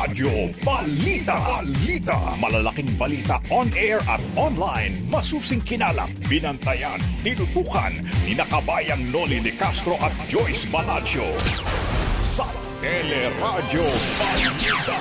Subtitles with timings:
[0.00, 1.60] Teleradyo Balita.
[1.60, 2.16] Balita.
[2.40, 5.04] Malalaking balita on air at online.
[5.12, 11.28] Masusing kinalap, binantayan, tinutukan ni nakabayang Noli de Castro at Joyce Balancho.
[12.16, 12.48] Sa
[12.80, 13.84] Teleradyo
[14.16, 15.00] Balita.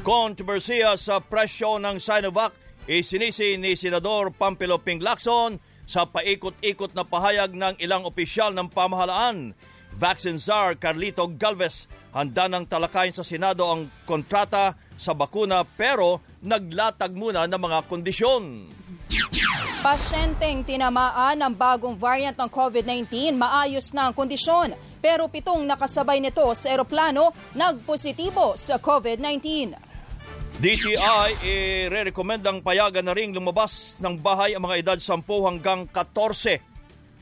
[0.00, 2.56] Kontrobersiya sa presyo ng Sinovac
[2.88, 9.56] isinisi ni Senador Pampilo Ping Lacson sa paikot-ikot na pahayag ng ilang opisyal ng pamahalaan.
[9.96, 17.16] Vaccine czar Carlito Galvez handa ng talakayin sa Senado ang kontrata sa bakuna pero naglatag
[17.16, 18.68] muna ng mga kondisyon.
[19.80, 24.76] Pasyenteng tinamaan ng bagong variant ng COVID-19, maayos na ang kondisyon.
[24.98, 29.87] Pero pitong nakasabay nito sa eroplano nagpositibo sa COVID-19.
[30.58, 36.58] DTI i-recommend payagan na ring lumabas ng bahay ang mga edad 10 hanggang 14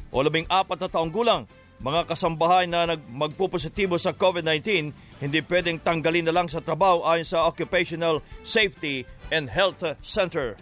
[0.08, 0.48] o 14
[0.80, 1.44] na taong gulang.
[1.76, 4.88] Mga kasambahay na magpupositibo sa COVID-19
[5.20, 10.56] hindi pwedeng tanggalin na lang sa trabaho ayon sa Occupational Safety and Health Center.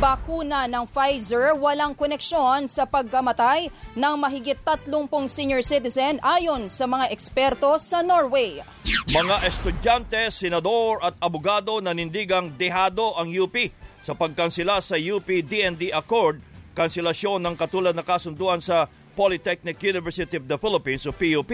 [0.00, 4.88] Bakuna ng Pfizer walang koneksyon sa pagkamatay ng mahigit 30
[5.28, 8.64] senior citizen ayon sa mga eksperto sa Norway.
[9.12, 13.52] Mga estudyante, senador at abogado nanindigang dehado ang UP
[14.00, 16.40] sa pagkansila sa UP DND Accord,
[16.72, 21.52] kanselasyon ng katulad na kasunduan sa Polytechnic University of the Philippines o PUP,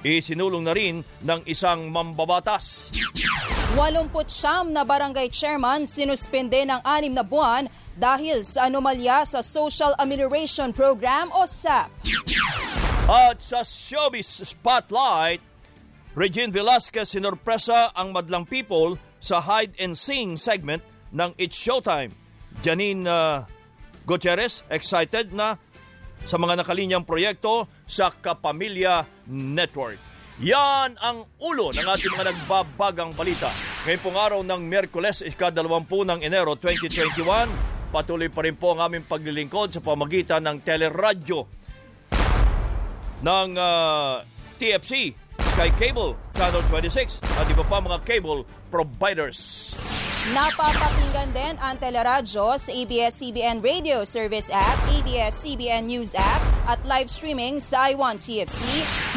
[0.00, 2.88] isinulong na rin ng isang mambabatas.
[3.74, 7.66] 89 na barangay chairman sinuspende ng anim na buwan
[7.98, 11.90] dahil sa anomalya sa Social Amelioration Program o SAP.
[13.10, 15.42] At sa Showbiz Spotlight,
[16.14, 22.14] Regine Velasquez sinorpresa ang madlang people sa Hide and Sing segment ng It's Showtime.
[22.62, 23.42] Janine uh,
[24.06, 25.58] Gutierrez excited na
[26.22, 30.13] sa mga nakalinyang proyekto sa Kapamilya Network.
[30.42, 33.46] Yan ang ulo ng ating mga nagbabagang balita.
[33.86, 39.06] Ngayon pong araw ng Merkules, ikadalawampu ng Enero 2021, patuloy pa rin po ang aming
[39.06, 41.46] paglilingkod sa pamagitan ng teleradyo
[43.22, 44.14] ng uh, ah,
[44.58, 45.14] TFC,
[45.54, 48.42] Sky Cable, Channel 26 at iba pa mga cable
[48.74, 49.70] providers.
[50.32, 57.60] Napapakinggan din ang teleradyo sa ABS-CBN Radio Service App, ABS-CBN News App, at live streaming
[57.60, 58.64] sa i1TFC,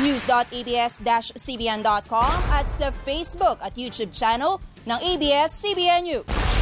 [0.04, 6.57] news.abs-cbn.com at sa Facebook at YouTube channel ng ABS-CBN News.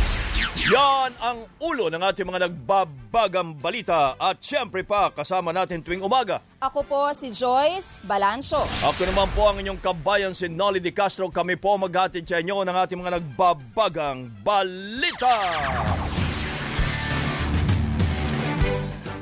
[0.66, 6.42] Yan ang ulo ng ating mga nagbabagang balita at siyempre pa kasama natin tuwing umaga.
[6.58, 8.66] Ako po si Joyce Balancho.
[8.82, 11.30] Ako naman po ang inyong kabayan si Nolly Di Castro.
[11.30, 15.38] Kami po maghatid sa inyo ng ating mga nagbabagang balita.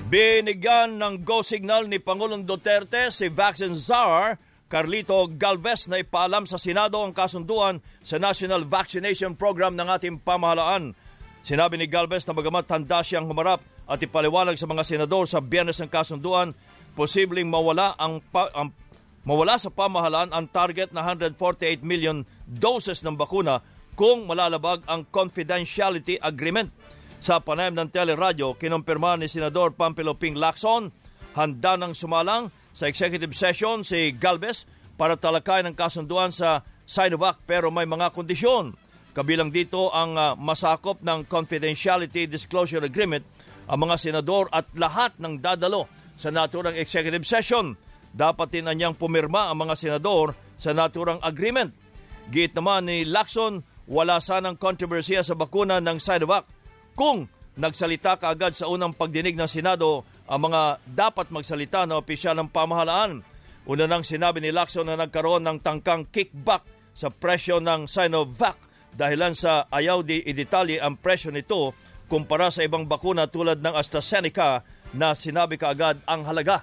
[0.07, 4.39] Binigyan ng go signal ni Pangulong Duterte si Vaccine Czar
[4.73, 10.97] Carlito Galvez na ipaalam sa Senado ang kasunduan sa National Vaccination Program ng ating pamahalaan.
[11.43, 15.75] Sinabi ni Galvez na bagamat handa siyang humarap at ipaliwanag sa mga senador sa biyernes
[15.83, 16.55] ng kasunduan,
[16.95, 18.71] posibleng mawala ang, pa, ang
[19.27, 23.59] mawala sa pamahalaan ang target na 148 million doses ng bakuna
[23.99, 26.71] kung malalabag ang confidentiality agreement.
[27.19, 30.95] Sa panayam ng teleradyo, kinumpirma ni Senador Pampilo Ping Lacson,
[31.35, 34.63] handa nang sumalang sa executive session si Galvez
[34.95, 38.75] para talakay ng kasunduan sa Sinovac pero may mga kondisyon.
[39.13, 43.21] Kabilang dito ang uh, masakop ng Confidentiality Disclosure Agreement
[43.69, 45.85] ang mga senador at lahat ng dadalo
[46.17, 47.77] sa naturang executive session.
[48.09, 51.69] Dapat din anyang pumirma ang mga senador sa naturang agreement.
[52.33, 56.49] Git naman ni Lacson, wala sanang kontrobersiya sa bakuna ng Sinovac
[56.97, 62.49] kung nagsalita kaagad sa unang pagdinig ng Senado ang mga dapat magsalita na opisyal ng
[62.49, 63.21] pamahalaan.
[63.69, 66.65] Una nang sinabi ni Lacson na nagkaroon ng tangkang kickback
[66.97, 71.73] sa presyo ng Sinovac dahilan sa ayaw di idetalye ang presyo nito
[72.05, 74.61] kumpara sa ibang bakuna tulad ng AstraZeneca
[74.93, 76.61] na sinabi kaagad ang halaga.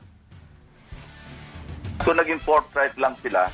[2.07, 3.51] So naging forthright lang sila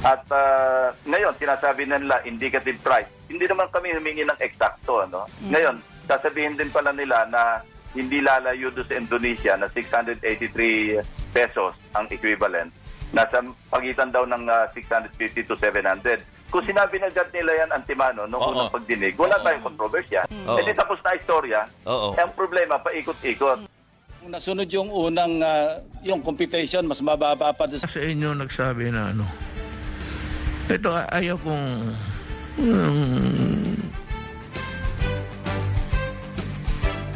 [0.00, 3.08] at uh, ngayon sinasabi nila indicative price.
[3.28, 5.04] Hindi naman kami humingi ng eksakto.
[5.04, 5.28] Ano?
[5.44, 5.50] Mm.
[5.52, 5.76] Ngayon,
[6.08, 7.60] sasabihin din pala nila na
[7.92, 11.04] hindi lalayo doon sa Indonesia na 683
[11.36, 12.72] pesos ang equivalent.
[13.12, 17.70] Nasa pagitan daw ng uh, ah, 650 to 700 kung sinabi na agad nila yan
[17.70, 18.50] antimano nung Oo.
[18.52, 19.44] unang pagdinig, wala Oo.
[19.46, 20.20] tayong kontrobersya.
[20.26, 20.58] Oo.
[20.58, 21.60] Hindi tapos na istorya.
[21.86, 22.10] Oo.
[22.18, 23.70] Eh, ang problema, paikot-ikot.
[24.26, 27.64] Nasunod yung unang uh, yung computation, mas mababa pa.
[27.70, 29.24] Sa inyo nagsabi na ano,
[30.68, 31.66] ito ayaw kong
[32.60, 33.80] um,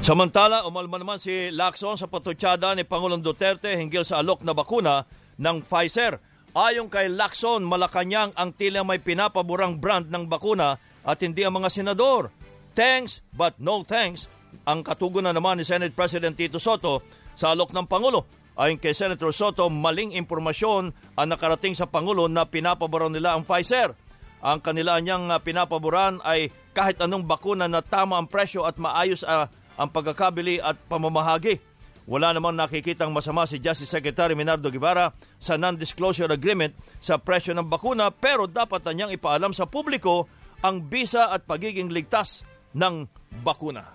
[0.04, 5.08] Samantala, umalma naman si Lacson sa patutsada ni Pangulong Duterte hinggil sa alok na bakuna
[5.40, 6.20] ng Pfizer.
[6.54, 11.66] Ayon kay Lacson, Malacanang ang tila may pinapaborang brand ng bakuna at hindi ang mga
[11.66, 12.30] senador.
[12.78, 14.30] Thanks but no thanks
[14.62, 17.02] ang katugunan naman ni Senate President Tito Soto
[17.34, 18.30] sa alok ng Pangulo.
[18.54, 23.90] Ayon kay Senator Soto, maling impormasyon ang nakarating sa Pangulo na pinapaboran nila ang Pfizer.
[24.38, 29.26] Ang kanila niyang ah, pinapaboran ay kahit anong bakuna na tama ang presyo at maayos
[29.26, 31.58] ah, ang pagkakabili at pamamahagi.
[32.04, 37.64] Wala namang nakikitang masama si Justice Secretary Minardo Guevara sa non-disclosure agreement sa presyo ng
[37.64, 40.28] bakuna pero dapat na niyang ipaalam sa publiko
[40.60, 42.44] ang bisa at pagiging ligtas
[42.76, 43.08] ng
[43.40, 43.88] bakuna.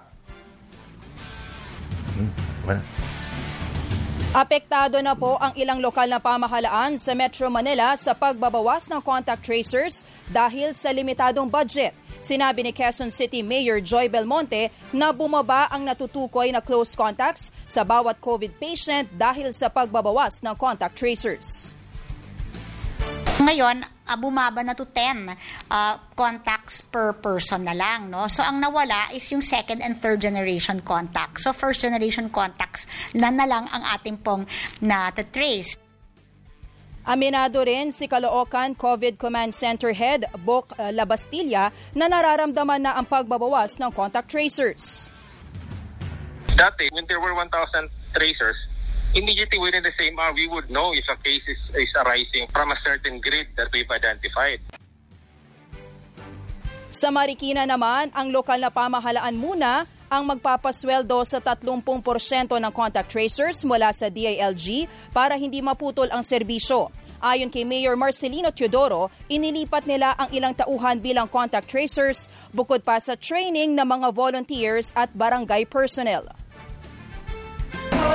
[4.29, 9.45] Apektado na po ang ilang lokal na pamahalaan sa Metro Manila sa pagbabawas ng contact
[9.45, 11.93] tracers dahil sa limitadong budget.
[12.19, 17.87] Sinabi ni Quezon City Mayor Joy Belmonte na bumaba ang natutukoy na close contacts sa
[17.87, 21.79] bawat COVID patient dahil sa pagbabawas ng contact tracers.
[23.39, 25.31] Ngayon, uh, bumaba na to 10
[25.71, 28.11] uh, contacts per person na lang.
[28.11, 28.27] No?
[28.27, 31.47] So, ang nawala is yung second and third generation contacts.
[31.47, 32.83] So, first generation contacts
[33.15, 34.43] na na lang ang ating pong
[34.83, 35.79] na-trace.
[37.09, 43.09] Aminado rin si Caloocan COVID Command Center Head Bok uh, Labastilla na nararamdaman na ang
[43.09, 45.09] pagbabawas ng contact tracers.
[46.53, 47.49] Dati, when there were 1,000
[48.13, 48.53] tracers,
[49.17, 52.69] immediately within the same hour, we would know if a case is, is arising from
[52.69, 54.61] a certain grid that we've identified.
[56.93, 61.65] Sa Marikina naman, ang lokal na pamahalaan muna ang magpapasweldo sa 30%
[62.53, 66.98] ng contact tracers mula sa DILG para hindi maputol ang serbisyo.
[67.19, 72.95] Ayon kay Mayor Marcelino Teodoro, inilipat nila ang ilang tauhan bilang contact tracers bukod pa
[72.95, 76.31] sa training ng mga volunteers at barangay personnel.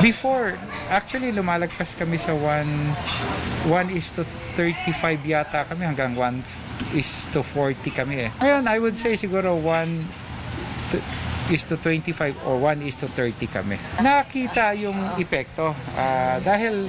[0.00, 0.56] Before,
[0.88, 4.24] actually lumalagpas kami sa 1 1 is to
[4.56, 8.30] 35 yata kami hanggang 1 is to 40 kami eh.
[8.40, 13.76] Ngayon, I would say siguro 1 is to 25 or 1 is to 30 kami.
[14.00, 16.88] Nakita yung epekto uh, dahil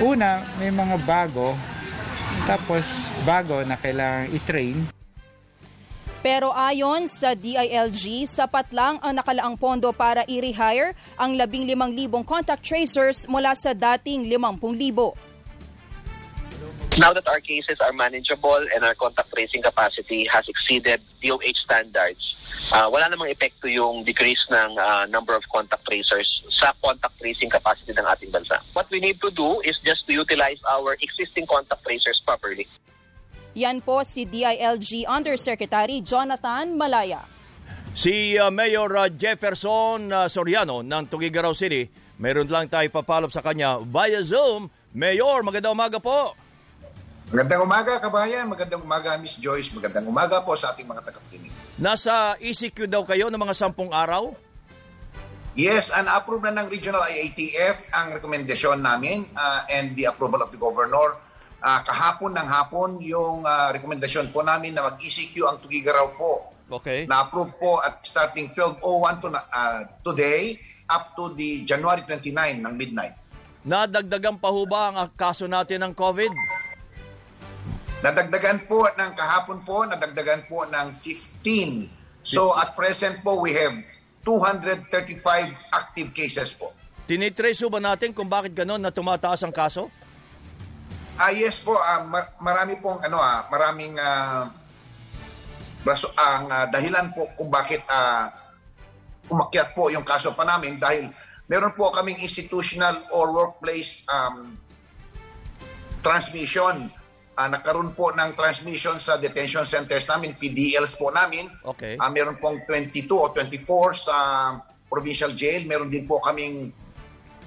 [0.00, 1.52] una may mga bago
[2.48, 2.86] tapos
[3.28, 4.78] bago na kailangan i-train
[6.22, 13.26] pero ayon sa DILG, sapat lang ang nakalaang pondo para i-rehire ang 15,000 contact tracers
[13.26, 15.31] mula sa dating 50,000.
[17.00, 22.20] Now that our cases are manageable and our contact tracing capacity has exceeded DOH standards,
[22.68, 27.48] uh, wala namang epekto yung decrease ng uh, number of contact tracers sa contact tracing
[27.48, 28.60] capacity ng ating bansa.
[28.76, 32.68] What we need to do is just to utilize our existing contact tracers properly.
[33.56, 37.24] Yan po si DILG Undersecretary Jonathan Malaya.
[37.96, 41.88] Si uh, Mayor uh, Jefferson uh, Soriano ng Tugigaraw City,
[42.20, 44.68] meron lang tayo papalop sa kanya via Zoom.
[44.92, 46.36] Mayor, magandang umaga po.
[47.32, 48.44] Magandang umaga, kabayan.
[48.44, 49.72] Magandang umaga, Miss Joyce.
[49.72, 51.48] Magandang umaga po sa ating mga tagapakinig.
[51.80, 54.36] Nasa ECQ daw kayo ng mga sampung araw?
[55.56, 60.52] Yes, and approve na ng Regional IATF ang rekomendasyon namin uh, and the approval of
[60.52, 61.16] the Governor
[61.56, 66.52] uh, kahapon ng hapon yung uh, rekomendasyon po namin na mag-ECQ ang Tugigaraw po.
[66.68, 67.08] Okay.
[67.08, 72.28] Na-approve po at starting 12.01 to uh, today up to the January 29
[72.60, 73.16] ng midnight.
[73.64, 76.60] Nadagdagan pa ho ba ang kaso natin ng COVID?
[78.02, 82.26] Nadagdagan po ng kahapon po, nadagdagan po ng 15.
[82.26, 83.78] So at present po we have
[84.26, 85.22] 235
[85.70, 86.74] active cases po.
[87.06, 89.86] Tinitrace ba natin kung bakit gano'n na tumataas ang kaso?
[91.14, 92.02] Ah, yes po, uh,
[92.42, 94.50] marami pong ano ah, maraming uh,
[95.86, 98.26] raso, ang uh, dahilan po kung bakit uh,
[99.30, 101.10] umakyat po yung kaso pa namin dahil
[101.46, 104.58] meron po kaming institutional or workplace um,
[106.02, 106.90] transmission.
[107.32, 111.48] Uh, nagkaroon po ng transmission sa detention centers namin, PDLs po namin.
[111.64, 111.96] Okay.
[111.96, 114.16] Uh, meron pong 22 o 24 sa
[114.92, 115.64] provincial jail.
[115.64, 116.68] Meron din po kaming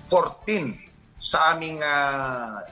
[0.09, 2.65] 14 sa aming uh,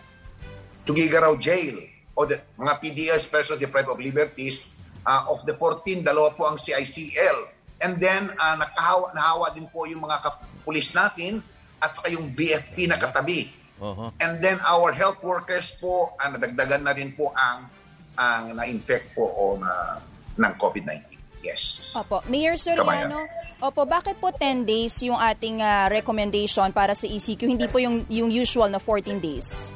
[0.84, 1.80] Tugigaraw Jail
[2.18, 4.74] o the, mga PDS, persons deprived of liberties,
[5.06, 7.50] uh, of the 14, dalawa po ang CICL.
[7.82, 10.18] And then, uh, nakahawa, nahawa din po yung mga
[10.66, 11.42] pulis natin
[11.82, 13.52] at saka yung BFP na katabi.
[13.84, 14.10] Uh-huh.
[14.24, 17.68] And then our health workers po, uh, nadagdagan na rin po ang
[18.16, 20.00] ang na-infect po o na,
[20.40, 21.14] ng COVID-19.
[21.44, 21.92] Yes.
[22.00, 22.24] Opo.
[22.32, 23.28] Mayor Soriano,
[23.60, 28.08] opo, bakit po 10 days yung ating uh, recommendation para sa ECQ, hindi po yung,
[28.08, 29.76] yung usual na 14 days?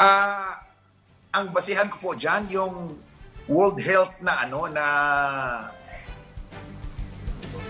[0.00, 0.52] Ah, uh,
[1.36, 2.96] ang basihan ko po diyan yung
[3.52, 4.86] World Health na ano na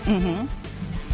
[0.03, 0.47] Mhm.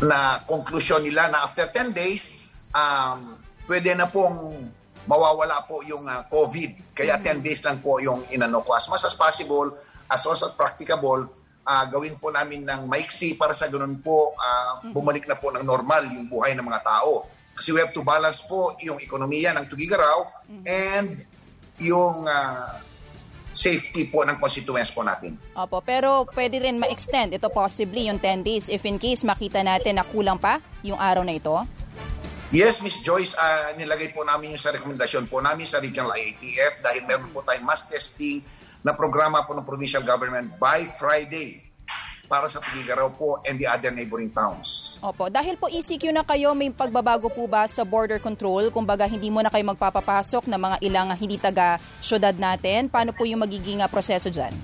[0.02, 2.38] na konklusyon nila na after 10 days,
[2.74, 3.38] um,
[3.70, 4.58] pwede na pong
[5.06, 6.98] mawawala po yung uh, COVID.
[6.98, 8.74] Kaya 10 days lang po yung inano ko.
[8.74, 9.78] As much as possible,
[10.10, 11.30] as much as practicable,
[11.62, 15.62] uh, gawin po namin ng maiksi para sa ganun po uh, bumalik na po ng
[15.62, 17.30] normal yung buhay ng mga tao.
[17.54, 21.22] Kasi we have to balance po yung ekonomiya ng Tugigaraw and
[21.78, 22.72] yung uh,
[23.52, 25.36] safety po ng constituents po natin.
[25.58, 30.00] Opo, pero pwede rin ma-extend ito possibly yung 10 days if in case makita natin
[30.00, 31.66] na kulang pa yung araw na ito?
[32.50, 36.82] Yes, Miss Joyce, uh, nilagay po namin yung sa rekomendasyon po namin sa Regional IATF
[36.82, 38.42] dahil meron po tayong mass testing
[38.82, 41.62] na programa po ng provincial government by Friday
[42.26, 44.98] para sa Tugigaraw po and the other neighboring towns.
[44.98, 48.74] Opo, dahil po ECQ na kayo, may pagbabago po ba sa border control?
[48.74, 52.90] Kumbaga, hindi mo na kayo magpapapasok ng mga ilang hindi taga syudad natin.
[52.90, 54.58] Paano po yung magiging uh, proseso dyan?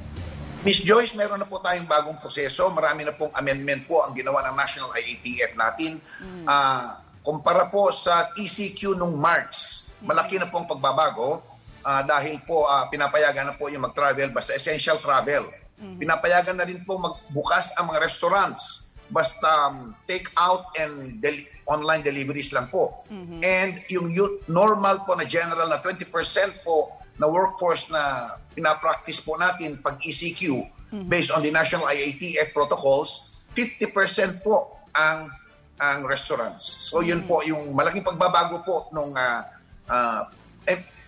[0.66, 2.66] Miss Joyce, meron na po tayong bagong proseso.
[2.74, 6.02] Marami na pong amendment po ang ginawa ng National IATF natin.
[6.18, 6.46] Mm.
[6.50, 11.42] Uh, kumpara po sa ECQ nung March, malaki na pong pagbabago
[11.82, 16.00] uh, dahil po uh, pinapayagan na po yung mag-travel basta essential travel Mm-hmm.
[16.00, 22.02] Pinapayagan na rin po magbukas ang mga restaurants basta um, take out and del- online
[22.02, 23.06] deliveries lang po.
[23.12, 23.40] Mm-hmm.
[23.44, 24.08] And yung
[24.50, 26.10] normal po na general na 20%
[26.66, 31.06] po na workforce na pinapractice po natin pag ECQ mm-hmm.
[31.12, 35.30] based on the national IATF protocols, 50% po ang
[35.76, 36.88] ang restaurants.
[36.88, 37.30] So yun mm-hmm.
[37.30, 39.42] po yung malaking pagbabago po nung uh,
[39.92, 40.24] uh,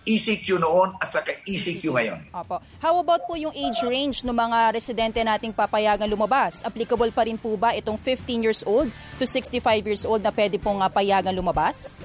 [0.08, 2.20] ECQ noon at saka ECQ ngayon.
[2.32, 2.56] Opo.
[2.80, 6.64] How about po yung age range ng mga residente nating papayagan lumabas?
[6.64, 8.88] Applicable pa rin po ba itong 15 years old
[9.20, 12.00] to 65 years old na pwede pong uh, payagan lumabas?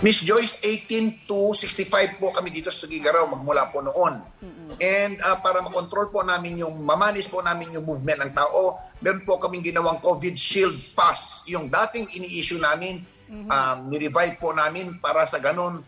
[0.00, 4.16] Miss Joyce, 18 to 65 po kami dito sa Tugigaraw magmula po noon.
[4.80, 9.28] And uh, para makontrol po namin yung, mamanis po namin yung movement ng tao, meron
[9.28, 11.44] po kaming ginawang COVID Shield Pass.
[11.52, 13.48] Yung dating ini-issue namin, mm-hmm.
[13.52, 15.84] um, ni-revive po namin para sa ganun,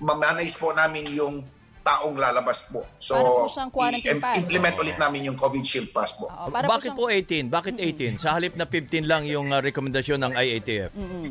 [0.00, 1.44] mamanage po namin yung
[1.86, 2.82] taong lalabas po.
[2.98, 4.42] So, po siyang quarantine pass?
[4.42, 6.26] implement ulit namin yung COVID Shield Pass po.
[6.26, 7.46] Oo, Bakit po, siyang...
[7.46, 7.46] po 18?
[7.46, 7.74] Bakit
[8.18, 8.22] 18?
[8.26, 10.90] Sa halip na 15 lang yung uh, rekomendasyon ng IATF?
[10.90, 11.24] Mm-hmm.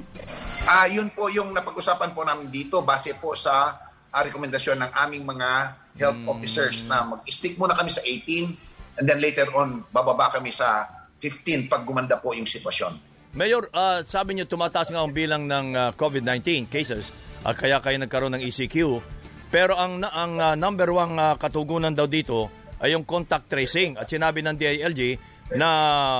[0.63, 3.75] Uh, yun po yung napag-usapan po namin dito base po sa
[4.15, 5.49] uh, rekomendasyon ng aming mga
[5.99, 6.31] health mm.
[6.31, 10.87] officers na mag-stick muna kami sa 18 and then later on bababa kami sa
[11.19, 12.95] 15 pag gumanda po yung sitwasyon.
[13.35, 17.11] Mayor, uh, sabi niyo tumataas nga ang bilang ng uh, COVID-19 cases
[17.43, 19.03] uh, kaya kayo nagkaroon ng ECQ.
[19.53, 22.49] Pero ang, ang uh, number one uh, katugunan daw dito
[22.81, 23.95] ay yung contact tracing.
[23.95, 25.01] At sinabi ng DILG
[25.53, 25.69] na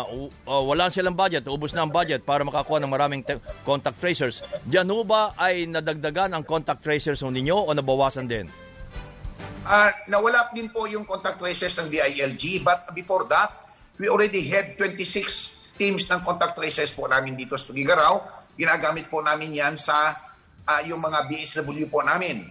[0.06, 4.46] uh, wala silang budget, ubos na ang budget para makakuha ng maraming te- contact tracers.
[4.70, 8.46] Diyan ba ay nadagdagan ang contact tracers ninyo o nabawasan din?
[9.66, 13.50] Uh, nawala din po yung contact tracers ng DILG but before that,
[13.98, 18.14] we already had 26 teams ng contact tracers po namin dito sa Tugigaraw.
[18.54, 20.14] Ginagamit po namin yan sa
[20.70, 22.46] uh, yung mga BSW po namin.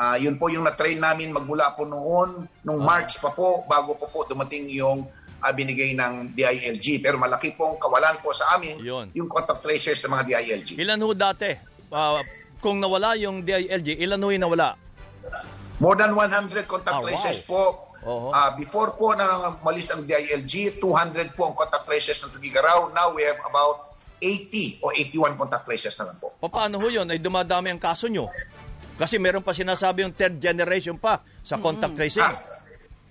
[0.00, 4.08] Uh, yun po yung na-train namin magmula po noon, nung March pa po, bago po
[4.08, 5.04] po dumating yung
[5.44, 7.04] uh, binigay ng DILG.
[7.04, 9.12] Pero malaki pong kawalan po sa amin yun.
[9.12, 10.68] yung contact tracers ng mga DILG.
[10.80, 11.52] Ilan ho dati?
[11.92, 12.24] Uh,
[12.64, 14.72] kung nawala yung DILG, ilan ho yung nawala?
[15.76, 17.52] More than 100 contact oh, tracers wow.
[17.52, 17.62] po.
[18.00, 18.32] Uh-huh.
[18.32, 22.88] Uh, before po na malis ang DILG, 200 po ang contact tracers ng Tugigaraw.
[22.96, 23.90] Now we have about
[24.20, 26.32] 80 o 81 contact traces na lang po.
[26.40, 27.08] Paano ho yun?
[27.08, 28.28] Ay dumadami ang kaso nyo?
[29.00, 32.20] Kasi meron pa sinasabi yung third generation pa sa contact tracing.
[32.20, 32.36] Ah,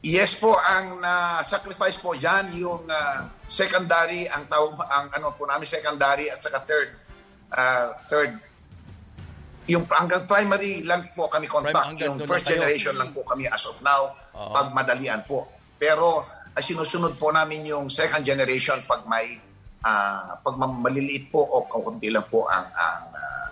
[0.05, 5.49] yes po, ang uh, sacrifice po dyan, yung uh, secondary, ang tawag, ang ano po
[5.49, 6.89] namin secondary at saka third,
[7.57, 8.37] uh, third,
[9.65, 11.97] yung hanggang primary lang po kami contact.
[11.97, 14.53] Prime, yung first generation lang po kami as of now, uh-huh.
[14.53, 15.49] pag madalian po.
[15.81, 19.41] Pero uh, sinusunod po namin yung second generation pag may
[19.81, 23.48] uh, pag maliliit po o kaunti lang po ang, ang uh,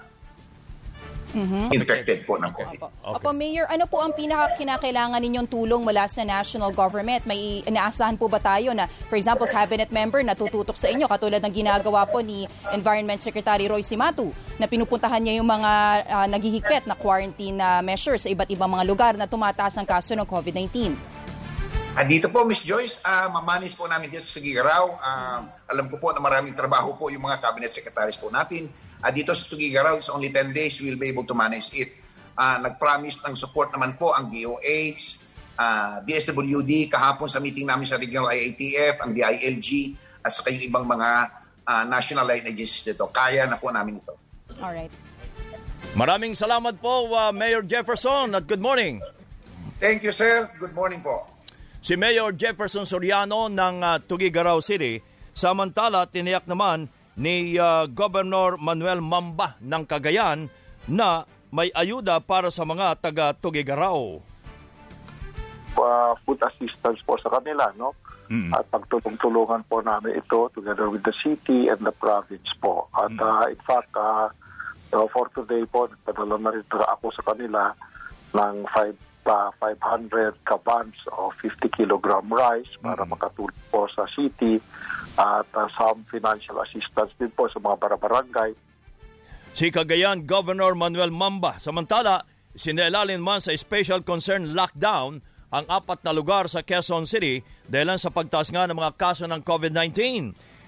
[1.33, 1.73] mm-hmm.
[1.73, 2.79] infected po ng COVID.
[2.79, 2.87] Opo.
[2.87, 3.15] Okay.
[3.19, 7.25] Opo, Mayor, ano po ang pinaka-kinakailangan ninyong tulong mula sa national government?
[7.27, 11.41] May inaasahan po ba tayo na, for example, cabinet member na tututok sa inyo katulad
[11.43, 14.31] ng ginagawa po ni Environment Secretary Roy Simatu
[14.61, 15.71] na pinupuntahan niya yung mga
[16.07, 20.15] uh, naghihigpit na quarantine uh, measures sa iba't ibang mga lugar na tumataas ang kaso
[20.15, 20.93] ng COVID-19?
[21.97, 24.85] Andito po, Miss Joyce, uh, mamanis po namin dito sa Tugigaraw.
[25.01, 28.69] Uh, alam ko po na maraming trabaho po yung mga cabinet secretaries po natin.
[28.97, 31.93] Uh, dito sa Tugigaraw, it's only 10 days, we'll be able to manage it.
[32.37, 35.01] Uh, nag-promise ng support naman po ang DOH,
[35.57, 40.85] uh, DSWD, kahapon sa meeting namin sa Regional IATF, ang DILG, at saka yung ibang
[40.85, 41.09] mga
[41.65, 43.09] uh, national line agencies dito.
[43.09, 44.13] Kaya na po namin ito.
[44.61, 44.93] Alright.
[45.93, 49.01] Maraming salamat po, uh, Mayor Jefferson, at good morning.
[49.77, 50.49] Thank you, sir.
[50.57, 51.29] Good morning po.
[51.81, 54.97] Si Mayor Jefferson Soriano ng uh, Tugigaraw City,
[55.37, 60.45] samantala tiniyak naman ni uh, Governor Manuel Mamba ng Cagayan
[60.85, 64.21] na may ayuda para sa mga taga-Tugigaraw.
[65.77, 67.97] Uh, food assistance po sa kanila, no?
[68.29, 68.53] Mm.
[68.53, 72.85] At pagtulong-tulungan po namin ito together with the city and the province po.
[72.93, 74.29] At uh, in fact, uh,
[74.93, 77.71] uh, for today po, nagpadala na rin ako sa kanila
[78.35, 84.57] ng 5 uh, 500 kabans of 50 kilogram rice para makatulong po sa city
[85.19, 88.55] at uh, some financial assistance din po sa mga barabarangay.
[89.57, 91.57] Si Cagayan Governor Manuel Mamba.
[91.57, 97.95] Samantala, sinailalin man sa special concern lockdown ang apat na lugar sa Quezon City dahil
[97.95, 99.95] sa pagtaas nga ng mga kaso ng COVID-19.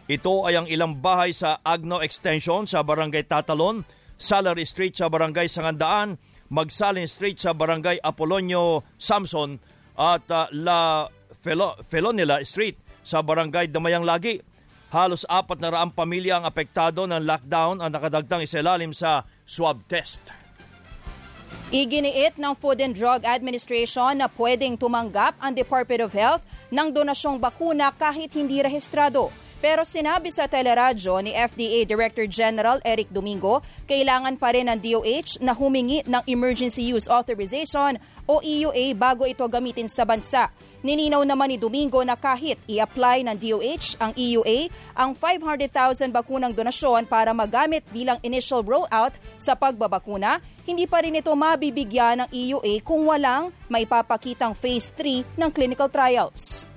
[0.10, 3.86] Ito ay ang ilang bahay sa Agno Extension sa Barangay Tatalon,
[4.18, 6.18] Salary Street sa Barangay Sangandaan,
[6.50, 9.62] Magsalin Street sa Barangay Apolonio Samson
[9.94, 11.06] at uh, La
[11.39, 14.41] Felo- Felonila Street sa Barangay Damayang Lagi.
[14.89, 20.34] Halos apat na raang pamilya ang apektado ng lockdown ang nakadagtang iselalim sa swab test.
[21.70, 26.41] Iginiit ng Food and Drug Administration na pwedeng tumanggap ang Department of Health
[26.74, 29.29] ng donasyong bakuna kahit hindi rehistrado.
[29.60, 33.60] Pero sinabi sa teleradyo ni FDA Director General Eric Domingo,
[33.92, 39.44] kailangan pa rin ng DOH na humingi ng Emergency Use Authorization o EUA bago ito
[39.51, 40.48] gamitin sa bansa.
[40.80, 47.04] Nininaw naman ni Domingo na kahit i-apply ng DOH ang EUA, ang 500,000 bakunang donasyon
[47.04, 53.12] para magamit bilang initial rollout sa pagbabakuna, hindi pa rin ito mabibigyan ng EUA kung
[53.12, 56.72] walang maipapakitang phase 3 ng clinical trials.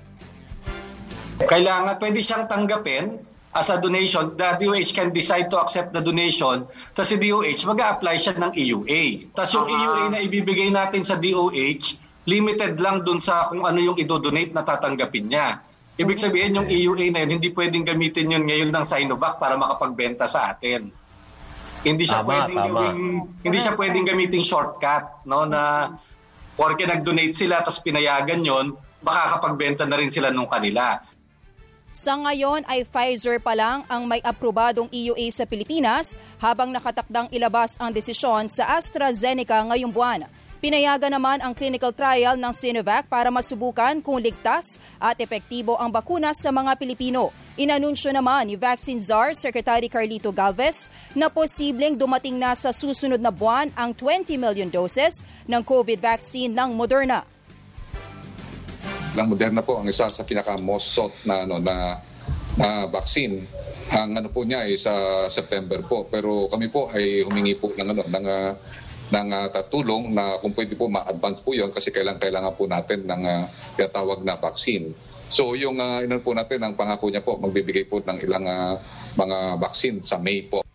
[1.49, 3.19] Kailangan pwede siyang tanggapin
[3.53, 4.33] as a donation.
[4.35, 6.65] The DOH can decide to accept the donation.
[6.97, 9.33] Tapos si DOH, mag apply siya ng EUA.
[9.37, 13.97] Tapos yung EUA na ibibigay natin sa DOH, limited lang dun sa kung ano yung
[13.99, 15.61] idodonate na tatanggapin niya.
[15.93, 20.25] Ibig sabihin yung EUA na yun, hindi pwedeng gamitin yun ngayon ng Sinovac para makapagbenta
[20.25, 20.89] sa atin.
[21.83, 22.67] Hindi siya Tama, pwedeng tama.
[22.71, 23.01] gawing,
[23.43, 25.91] hindi siya pwedeng gamiting shortcut no na
[26.55, 28.71] porke nag-donate sila tapos pinayagan yon
[29.03, 31.03] makakapagbenta na rin sila nung kanila.
[31.93, 37.77] Sa ngayon ay Pfizer pa lang ang may aprobadong EUA sa Pilipinas habang nakatakdang ilabas
[37.77, 40.25] ang desisyon sa AstraZeneca ngayong buwan.
[40.57, 46.33] Pinayagan naman ang clinical trial ng Sinovac para masubukan kung ligtas at epektibo ang bakuna
[46.33, 47.29] sa mga Pilipino.
[47.61, 53.29] Inanunsyo naman ni Vaccine Czar Secretary Carlito Galvez na posibleng dumating na sa susunod na
[53.29, 57.32] buwan ang 20 million doses ng COVID vaccine ng Moderna.
[59.13, 62.01] Ng Moderna po ang isa sa pinaka most sought na ano na
[62.57, 63.45] na vaccine.
[63.93, 66.05] Ang ano po niya ay sa September po.
[66.09, 68.51] Pero kami po ay humingi po ng ano ng ah,
[69.13, 73.05] ng ah, tatulong na kung pwede po ma-advance po 'yon kasi kailangan kailangan po natin
[73.05, 73.43] ng uh,
[73.77, 74.89] tinatawag na vaccine.
[75.29, 78.81] So yung uh, inon po natin ang pangako niya po magbibigay po ng ilang ah,
[79.13, 80.65] mga vaccine sa May po.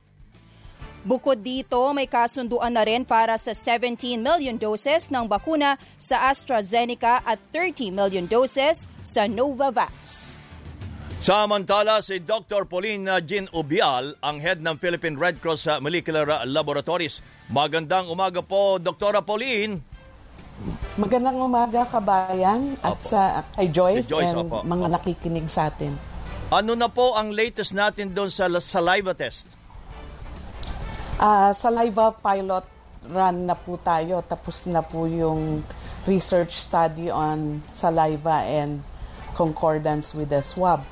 [1.08, 7.24] Bukod dito, may kasunduan na rin para sa 17 million doses ng bakuna sa AstraZeneca
[7.24, 10.36] at 30 million doses sa Novavax.
[11.24, 12.68] Samantala, si Dr.
[12.68, 17.24] Pauline Jean Ubial, ang head ng Philippine Red Cross sa Molecular Laboratories.
[17.48, 19.24] Magandang umaga po, Dr.
[19.24, 19.80] Pauline.
[21.00, 24.60] Magandang umaga kabayan at sa kay Joyce, Si Joyce, and opo.
[24.60, 25.96] mga nakikinig sa atin.
[26.52, 29.57] Ano na po ang latest natin doon sa saliva test?
[31.18, 32.62] Ah, saliva pilot
[33.10, 34.22] run na po tayo.
[34.22, 35.66] Tapos na po yung
[36.06, 38.80] research study on saliva and
[39.34, 40.82] concordance with the swab.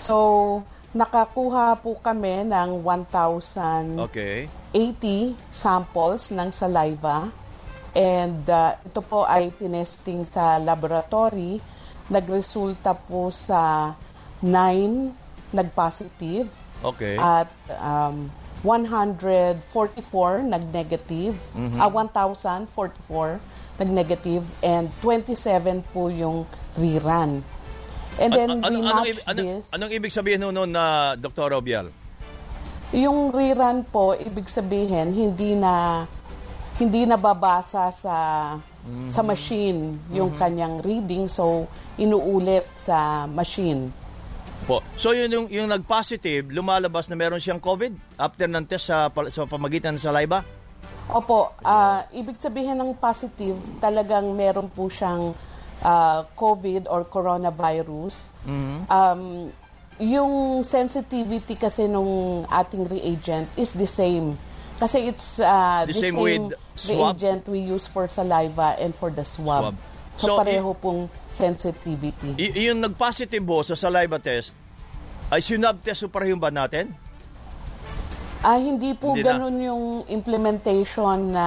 [0.00, 0.64] So,
[0.96, 4.48] nakakuha po kami ng 1,080 Okay.
[5.52, 7.28] samples ng saliva.
[7.94, 11.62] And uh, ito po ay tinesting sa laboratory.
[12.10, 13.94] Nagresulta po sa
[14.42, 16.50] 9 nag-positive.
[16.82, 17.14] Okay.
[17.16, 18.28] At um,
[18.64, 21.36] 144 nag-negative.
[21.52, 21.78] Mhm.
[21.78, 23.38] Ah, 1,044
[23.76, 24.42] nag-negative.
[24.60, 27.44] And 27 po yung rerun.
[28.16, 29.64] And then An- we anong, match ibig- anong- this.
[29.70, 31.52] anong ibig sabihin nun nun na Dr.
[31.52, 31.90] Ubial?
[32.90, 36.06] Yung rerun po, ibig sabihin, hindi na
[36.74, 38.16] hindi nababasa sa
[39.08, 40.38] sa machine yung Mhm.
[40.38, 41.64] kanyang reading so
[41.96, 43.88] inuulit sa machine.
[44.64, 44.80] Po.
[44.96, 49.42] So yun yung, yung nag-positive, lumalabas na meron siyang COVID after ng test sa, sa
[49.44, 50.40] pamagitan ng saliva?
[51.12, 55.36] Opo, ah, ibig sabihin ng positive, talagang meron po siyang
[55.84, 58.32] ah, COVID or coronavirus.
[58.48, 58.76] Mhm.
[58.88, 59.22] Um,
[60.00, 64.34] yung sensitivity kasi nung ating reagent is the same.
[64.74, 67.14] Kasi it's uh, The the, same same, with swab?
[67.14, 69.70] reagent we use for saliva and for the swab.
[69.70, 69.76] Swab.
[70.14, 72.34] So, So, pareho pong sensitivity.
[72.36, 74.54] Y- yung nag-positive po sa saliva test,
[75.26, 76.94] ay sinab test po pareho ba natin?
[78.38, 79.28] Ah, hindi po Hindi na.
[79.34, 81.46] ganun yung implementation na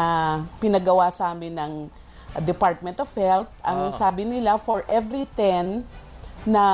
[0.58, 1.73] pinagawa sa amin ng
[2.39, 3.47] Department of Health.
[3.62, 3.93] Ang Ah.
[3.93, 5.86] sabi nila, for every 10
[6.43, 6.65] na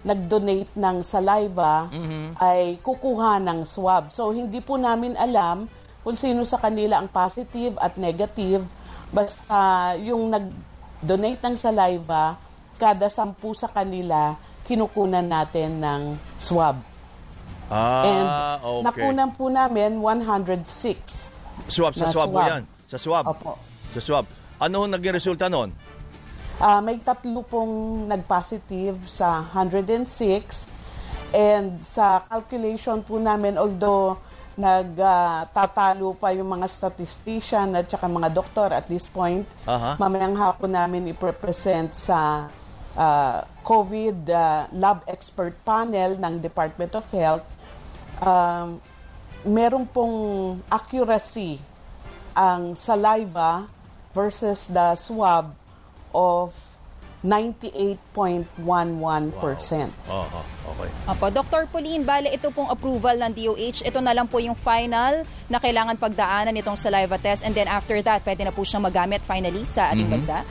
[0.00, 2.36] nag-donate ng saliva, Mhm.
[2.36, 4.10] ay kukuha ng swab.
[4.10, 5.68] So, hindi po namin alam
[6.00, 8.64] kung sino sa kanila ang positive at negative.
[9.08, 9.56] Basta
[9.98, 10.28] yung
[11.04, 12.40] nag-donate ng saliva,
[12.80, 14.32] kada sampu sa kanila,
[14.64, 16.02] kinukunan natin ng
[16.40, 16.80] swab.
[17.68, 18.84] And Ah, okay.
[18.88, 21.36] nakunan po namin 106.
[21.68, 22.64] Swab, sa swab, mo yan.
[22.88, 23.28] Sa swab.
[23.28, 23.60] Opo.
[23.92, 24.24] Sa swab.
[24.56, 25.76] Ano naging resulta noon?
[26.56, 30.72] Ah, may tatlo pong nag-positive sa 106
[31.36, 34.16] and sa calculation po namin although
[34.54, 39.98] nagtatalo pa yung mga statistician at saka mga doktor at this point Aha.
[39.98, 42.46] mamayang hapon namin i-present sa
[42.94, 47.46] ah, COVID ah, lab expert panel ng Department of Health
[48.22, 48.78] um,
[49.44, 50.16] meron pong
[50.70, 51.58] accuracy
[52.34, 53.66] ang saliva
[54.14, 55.54] versus the swab
[56.14, 56.54] of
[57.24, 58.60] 98.11%.
[60.12, 60.88] Aha, okay.
[61.08, 61.64] Opo, Dr.
[61.72, 65.96] Pauline, bale ito pong approval ng DOH, ito na lang po yung final na kailangan
[65.96, 69.88] pagdaanan itong saliva test and then after that, pwede na po siyang magamit finally sa
[69.88, 70.12] ating Mhm.
[70.12, 70.44] bansa?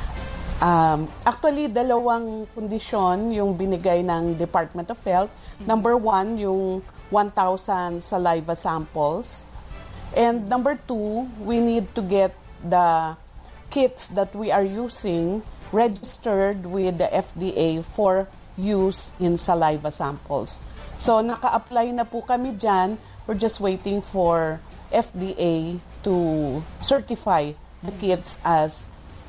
[0.64, 5.30] Um, actually, dalawang kondisyon yung binigay ng Department of Health.
[5.62, 6.80] Number one, yung
[7.12, 9.46] 1,000 saliva samples.
[10.16, 12.32] And number two, we need to get
[12.64, 13.14] the
[13.68, 15.42] kits that we are using
[15.74, 20.56] registered with the FDA for use in saliva samples.
[21.02, 23.02] So, naka-apply na po kami dyan.
[23.26, 24.62] We're just waiting for
[24.94, 26.16] FDA to
[26.80, 28.86] certify the kits as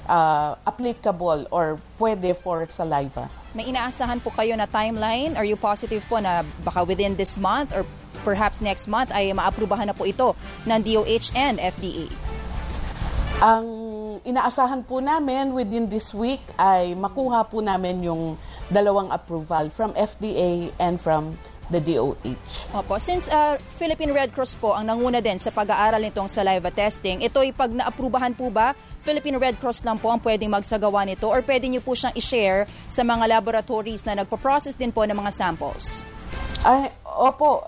[0.06, 3.32] uh, applicable or pwede for saliva.
[3.54, 5.38] May inaasahan po kayo na timeline?
[5.38, 7.86] Are you positive po na baka within this month or
[8.26, 10.34] perhaps next month ay maaprubahan na po ito
[10.66, 12.33] ng DOH and FDA?
[13.42, 13.66] Ang
[14.22, 18.38] inaasahan po namin within this week ay makuha po namin yung
[18.70, 21.34] dalawang approval from FDA and from
[21.72, 22.76] the DOH.
[22.76, 27.24] Opo, since uh, Philippine Red Cross po ang nanguna din sa pag-aaral nitong saliva testing,
[27.24, 31.40] ito'y pag naaprubahan po ba, Philippine Red Cross lang po ang pwedeng magsagawa nito or
[31.42, 36.04] pwede niyo po siyang i-share sa mga laboratories na nagpo-process din po ng mga samples?
[36.64, 37.64] Ay, opo.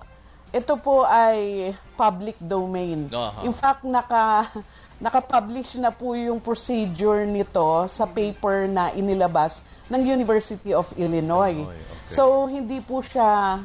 [0.57, 3.13] Ito po ay public domain.
[3.13, 3.45] Aha.
[3.45, 4.49] In fact, naka
[4.97, 9.61] naka-publish na po yung procedure nito sa paper na inilabas
[9.93, 11.69] ng University of Illinois.
[12.09, 13.61] So, hindi po siya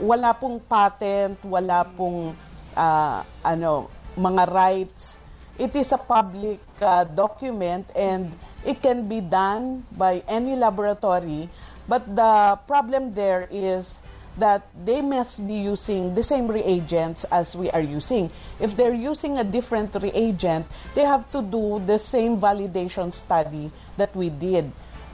[0.00, 2.32] wala pong patent, wala pong
[2.72, 5.20] ah, ano, mga rights.
[5.60, 8.32] It is a public ah, document and
[8.64, 11.52] it can be done by any laboratory.
[11.84, 14.00] But the problem there is
[14.38, 18.30] that they must be using the same reagents as we are using.
[18.58, 24.14] If they're using a different reagent, they have to do the same validation study that
[24.14, 24.70] we did.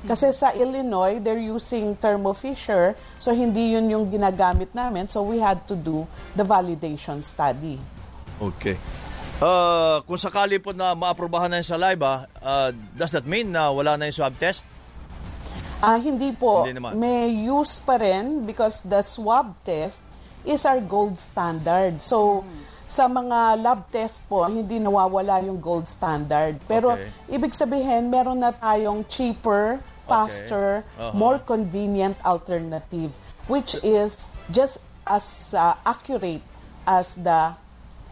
[0.06, 5.42] Kasi sa Illinois, they're using Thermo Fisher, so hindi yun yung ginagamit namin, so we
[5.42, 7.80] had to do the validation study.
[8.38, 8.78] Okay.
[9.42, 13.98] Uh, kung sakali po na maaprubahan na yung saliva, uh, does that mean na wala
[13.98, 14.62] na yung swab test?
[15.78, 16.64] Ah, hindi po.
[16.64, 16.96] Hindi naman.
[16.96, 20.02] May use pa rin because the swab test
[20.42, 22.00] is our gold standard.
[22.00, 22.42] So,
[22.86, 26.56] sa mga lab test po, hindi nawawala yung gold standard.
[26.64, 27.10] Pero, Okay.
[27.28, 31.12] ibig sabihin, meron na tayong cheaper, faster, Uh-huh.
[31.12, 33.10] more convenient alternative,
[33.46, 34.16] which is
[34.48, 36.42] just as uh, accurate
[36.84, 37.52] as the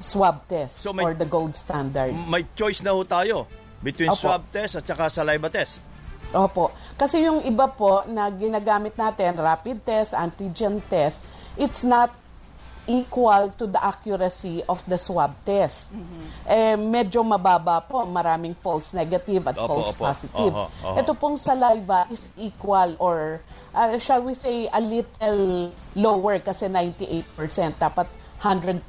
[0.01, 2.11] swab test So may- or the gold standard.
[2.27, 3.47] May choice na ho tayo
[3.79, 4.19] between Opo.
[4.21, 5.87] swab test at saka saliva test.
[6.33, 6.73] Opo.
[6.95, 11.21] Kasi yung iba po na ginagamit natin, rapid test, antigen test,
[11.59, 12.15] it's not
[12.85, 15.97] equal to the accuracy of the swab test.
[16.45, 20.03] Eh, medyo mababa po, maraming false negative at Opo, false opo.
[20.05, 20.53] positive.
[20.53, 20.97] Oho, oho.
[21.01, 23.41] Ito pong saliva is equal or
[23.73, 27.81] uh, shall we say a little lower kasi 98%.
[27.81, 28.07] Dapat
[28.45, 28.85] 100%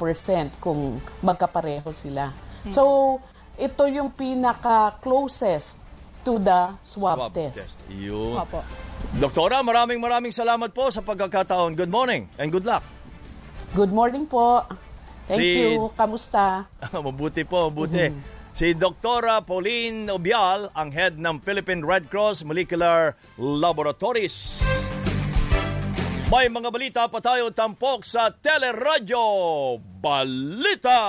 [0.60, 2.36] kung magkapareho sila.
[2.76, 3.16] So,
[3.56, 5.85] ito yung pinaka-closest
[6.26, 7.78] to the swab, test.
[7.88, 8.42] Yun.
[8.42, 8.66] Opo.
[9.16, 11.78] Doktora, maraming maraming salamat po sa pagkakataon.
[11.78, 12.82] Good morning and good luck.
[13.78, 14.66] Good morning po.
[15.30, 15.94] Thank Si- you.
[15.94, 16.66] Kamusta?
[17.06, 18.10] mabuti po, mabuti.
[18.56, 24.64] Si Doktora Pauline Obial, ang head ng Philippine Red Cross Molecular Laboratories.
[26.26, 29.22] May mga balita pa tayo tampok sa Teleradyo
[30.02, 31.02] Balita.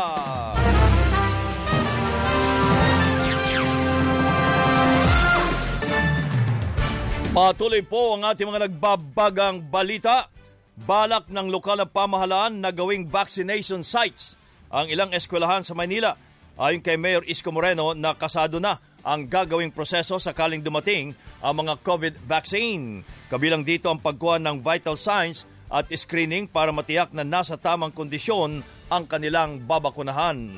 [7.36, 10.32] Patuloy po ang ating mga nagbabagang balita.
[10.72, 14.40] Balak ng lokal na pamahalaan na gawing vaccination sites
[14.72, 16.16] ang ilang eskwelahan sa Maynila.
[16.56, 21.12] Ayon kay Mayor Isko Moreno na kasado na ang gagawing proseso sakaling dumating
[21.44, 23.04] ang mga COVID vaccine.
[23.28, 28.64] Kabilang dito ang pagkuha ng vital signs at screening para matiyak na nasa tamang kondisyon
[28.88, 30.56] ang kanilang babakunahan.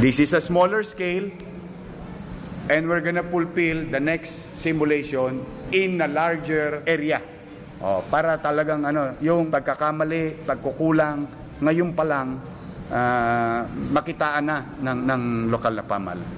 [0.00, 1.28] This is a smaller scale
[2.68, 7.20] and we're gonna fulfill the next simulation in a larger area.
[7.84, 11.28] Oh, para talagang ano, yung pagkakamali, pagkukulang,
[11.60, 12.40] ngayon pa lang,
[12.88, 15.22] uh, makitaan na ng, ng
[15.52, 16.32] lokal na pamahalaan.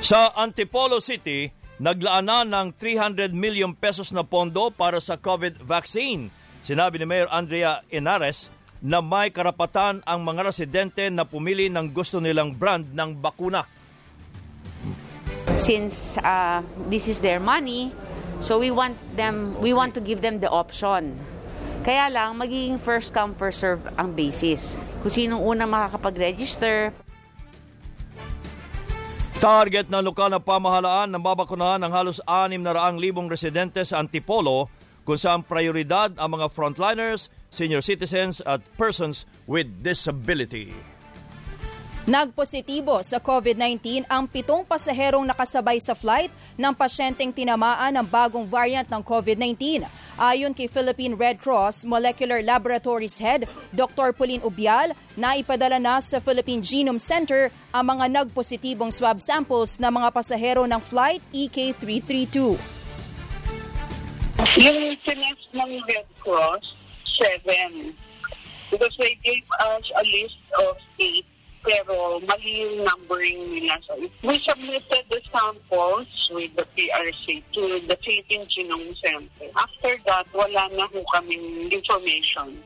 [0.00, 1.50] Sa Antipolo City,
[1.82, 6.32] naglaan na ng 300 million pesos na pondo para sa COVID vaccine.
[6.64, 12.22] Sinabi ni Mayor Andrea Inares na may karapatan ang mga residente na pumili ng gusto
[12.22, 13.66] nilang brand ng bakuna.
[15.56, 17.94] Since uh, this is their money,
[18.40, 21.16] so we want them we want to give them the option.
[21.86, 24.76] Kaya lang magiging first come first serve ang basis.
[25.00, 26.92] Kung sinong una makakapag-register.
[29.38, 34.66] Target ng lokal na pamahalaan ng babakunahan ng halos 600,000 residente sa Antipolo
[35.06, 40.74] kung saan prioridad ang mga frontliners, senior citizens at persons with disability.
[42.08, 48.88] Nagpositibo sa COVID-19 ang pitong pasaherong nakasabay sa flight ng pasyenteng tinamaan ng bagong variant
[48.88, 49.84] ng COVID-19.
[50.16, 53.44] Ayon kay Philippine Red Cross Molecular Laboratories Head
[53.76, 54.16] Dr.
[54.16, 60.08] Pauline Ubial, naipadala na sa Philippine Genome Center ang mga nagpositibong swab samples ng mga
[60.08, 62.56] pasahero ng flight E EK332.
[64.64, 66.64] Yung tinest ng Red Cross,
[67.20, 67.92] seven.
[68.72, 70.72] Because they gave us a list of
[71.04, 71.28] eight
[71.64, 73.78] pero mali yung numbering nila.
[73.86, 79.48] So we submitted the samples with the PRC to the Philippine Genome Center.
[79.56, 82.58] After that, wala na ho kaming information.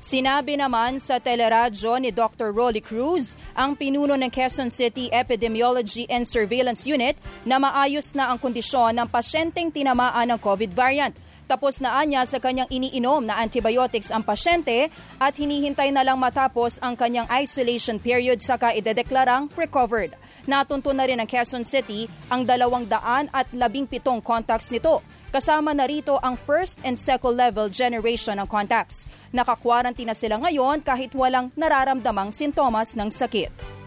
[0.00, 2.56] Sinabi naman sa teleradyo ni Dr.
[2.56, 8.40] Rolly Cruz, ang pinuno ng Quezon City Epidemiology and Surveillance Unit na maayos na ang
[8.40, 11.12] kondisyon ng pasyenteng tinamaan ng COVID variant.
[11.50, 14.86] Tapos na anya sa kanyang iniinom na antibiotics ang pasyente
[15.18, 20.14] at hinihintay na lang matapos ang kanyang isolation period saka idedeklarang recovered.
[20.46, 25.02] Natunto na rin ng Quezon City ang dalawang daan at labing pitong contacts nito.
[25.34, 29.10] Kasama na rito ang first and second level generation ng contacts.
[29.34, 33.79] Naka-quarantine na sila ngayon kahit walang nararamdamang sintomas ng sakit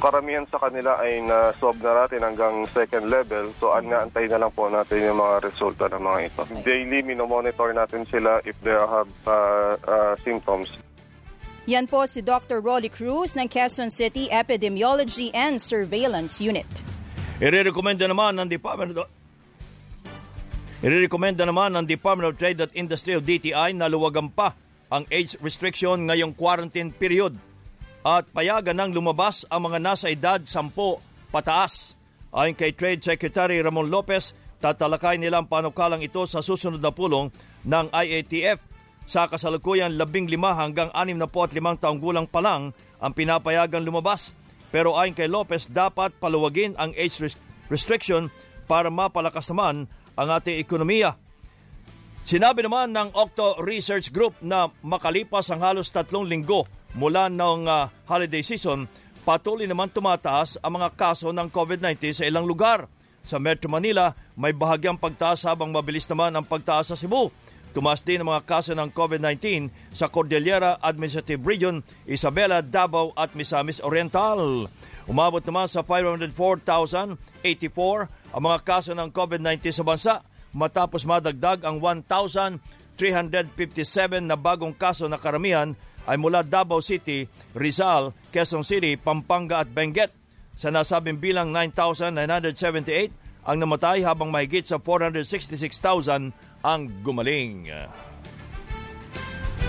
[0.00, 3.52] karamihan sa kanila ay na-swab na natin hanggang second level.
[3.60, 6.42] So, anaantay na lang po natin yung mga resulta ng mga ito.
[6.64, 10.72] Daily, minomonitor natin sila if they have uh, uh, symptoms.
[11.68, 12.64] Yan po si Dr.
[12.64, 16.66] Rolly Cruz ng Quezon City Epidemiology and Surveillance Unit.
[17.38, 19.08] Irerekomenda naman ng Department of
[20.80, 24.56] Irerekomenda naman ng Department of Trade at Industry o DTI na luwagan pa
[24.88, 27.36] ang age restriction ngayong quarantine period
[28.00, 30.72] at payagan ng lumabas ang mga nasa edad 10
[31.28, 31.94] pataas.
[32.32, 34.32] Ayon kay Trade Secretary Ramon Lopez,
[34.62, 37.28] tatalakay nila ang panukalang ito sa susunod na pulong
[37.66, 38.62] ng IATF.
[39.10, 42.70] Sa kasalukuyan, 15 hanggang 65 taong gulang pa lang
[43.02, 44.30] ang pinapayagan lumabas.
[44.70, 47.18] Pero ayon kay Lopez, dapat paluwagin ang age
[47.66, 48.30] restriction
[48.70, 51.18] para mapalakas naman ang ating ekonomiya.
[52.22, 57.90] Sinabi naman ng Octo Research Group na makalipas ang halos tatlong linggo mula ng uh,
[58.06, 58.88] holiday season,
[59.22, 62.88] patuloy naman tumataas ang mga kaso ng COVID-19 sa ilang lugar.
[63.20, 67.28] Sa Metro Manila, may bahagyang pagtaas habang mabilis naman ang pagtaas sa Cebu.
[67.70, 73.78] Tumaas din ang mga kaso ng COVID-19 sa Cordillera Administrative Region, Isabela, Davao at Misamis
[73.78, 74.66] Oriental.
[75.06, 82.98] Umabot naman sa 504,084 ang mga kaso ng COVID-19 sa bansa matapos madagdag ang 1,357
[84.26, 90.12] na bagong kaso na karamihan ay mula Davao City, Rizal, Quezon City, Pampanga at Benguet.
[90.56, 97.72] Sa nasabing bilang 9,978 ang namatay habang mahigit sa 466,000 ang gumaling.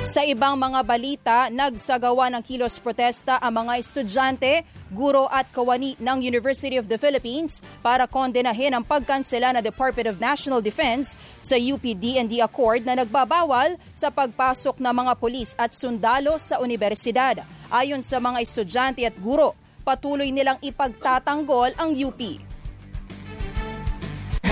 [0.01, 6.19] Sa ibang mga balita, nagsagawa ng kilos protesta ang mga estudyante, guro at kawani ng
[6.19, 12.43] University of the Philippines para kondenahin ang pagkansela ng Department of National Defense sa UP-DND
[12.43, 17.47] Accord na nagbabawal sa pagpasok ng mga pulis at sundalo sa universidad.
[17.71, 19.55] Ayon sa mga estudyante at guro,
[19.87, 22.50] patuloy nilang ipagtatanggol ang UP.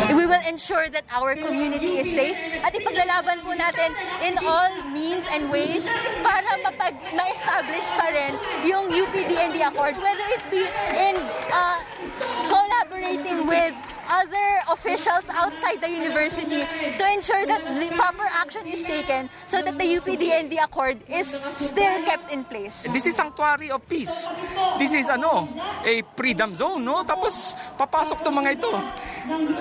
[0.09, 3.93] We will ensure that our community is safe at ipaglalaban po natin
[4.25, 5.85] in all means and ways
[6.25, 8.33] para mapag ma-establish pa rin
[8.65, 10.65] yung UPDND Accord, whether it be
[10.97, 11.15] in
[11.53, 11.79] uh,
[12.49, 13.77] collaborating with
[14.09, 16.65] other officials outside the university
[16.97, 21.95] to ensure that the proper action is taken so that the UPDND Accord is still
[22.03, 22.89] kept in place.
[22.91, 24.27] This is sanctuary of peace.
[24.81, 25.47] This is ano,
[25.85, 27.05] a freedom zone, no?
[27.05, 28.73] Tapos papasok tong mga ito.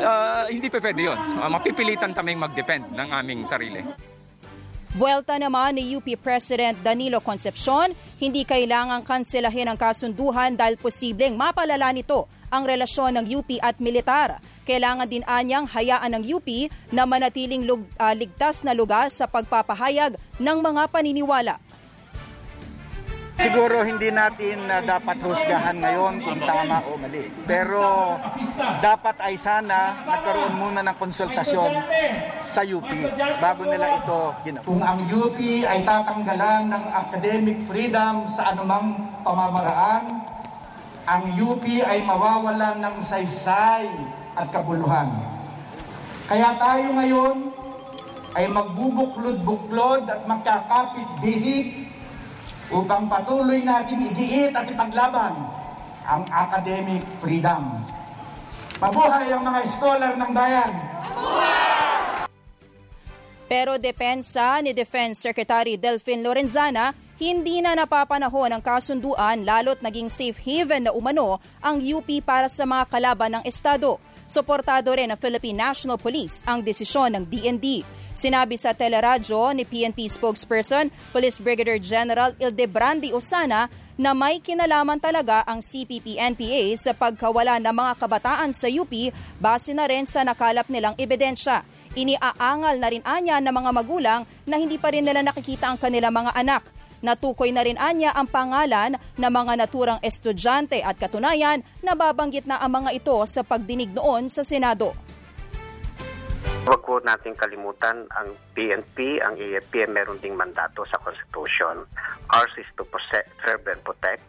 [0.00, 1.18] Uh, hindi pa pwede yun.
[1.18, 3.82] Uh, mapipilitan kaming mag-depend ng aming sarili.
[4.94, 11.92] Buwelta naman ni UP President Danilo Concepcion, hindi kailangang kanselahin ang kasunduhan dahil posibleng mapalala
[11.92, 14.40] nito ang relasyon ng UP at militar.
[14.64, 16.48] Kailangan din anyang hayaan ng UP
[16.88, 21.60] na manatiling lug, uh, ligtas na lugar sa pagpapahayag ng mga paniniwala.
[23.38, 27.30] Siguro hindi natin uh, dapat husgahan ngayon kung tama o mali.
[27.46, 28.18] Pero
[28.82, 31.70] dapat ay sana nagkaroon muna ng konsultasyon
[32.42, 32.90] sa UP
[33.38, 34.66] bago nila ito ginawa.
[34.66, 40.18] Kung ang UP ay tatanggalan ng academic freedom sa anumang pamamaraan,
[41.06, 43.86] ang UP ay mawawalan ng saysay
[44.34, 45.14] at kabuluhan.
[46.26, 47.36] Kaya tayo ngayon
[48.34, 51.87] ay magbubuklod-buklod at magkakapit-bisik
[52.68, 55.34] upang patuloy natin igiit at ipaglaban
[56.08, 57.84] ang academic freedom.
[58.78, 60.72] Mabuhay ang mga scholar ng bayan!
[63.48, 70.38] Pero depensa ni Defense Secretary Delphine Lorenzana, hindi na napapanahon ang kasunduan lalo't naging safe
[70.38, 73.96] haven na umano ang UP para sa mga kalaban ng Estado.
[74.28, 77.82] Suportado rin ng Philippine National Police ang desisyon ng DND.
[78.18, 85.46] Sinabi sa teleradyo ni PNP spokesperson Police Brigadier General Ildebrandi Osana na may kinalaman talaga
[85.46, 88.90] ang CPP-NPA sa pagkawala ng mga kabataan sa UP
[89.38, 91.62] base na rin sa nakalap nilang ebidensya.
[91.94, 96.18] Iniaangal na rin anya ng mga magulang na hindi pa rin nila nakikita ang kanilang
[96.18, 96.66] mga anak.
[96.98, 102.58] Natukoy na rin anya ang pangalan ng mga naturang estudyante at katunayan na babanggit na
[102.58, 104.90] ang mga ito sa pagdinig noon sa Senado.
[106.68, 111.80] Huwag po natin kalimutan ang PNP, ang AFP, meron ding mandato sa Constitution.
[112.36, 112.84] Ours is to
[113.40, 114.20] serve and protect.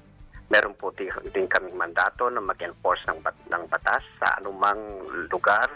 [0.47, 4.80] Meron po din kaming mandato na mag-enforce ng, bat, ng batas sa anumang
[5.28, 5.67] lugar,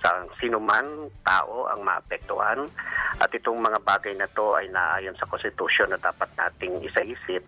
[0.00, 2.64] sa sino man tao ang maapektuhan.
[3.20, 7.44] At itong mga bagay na to ay naayon sa Constitution na dapat nating isaisip.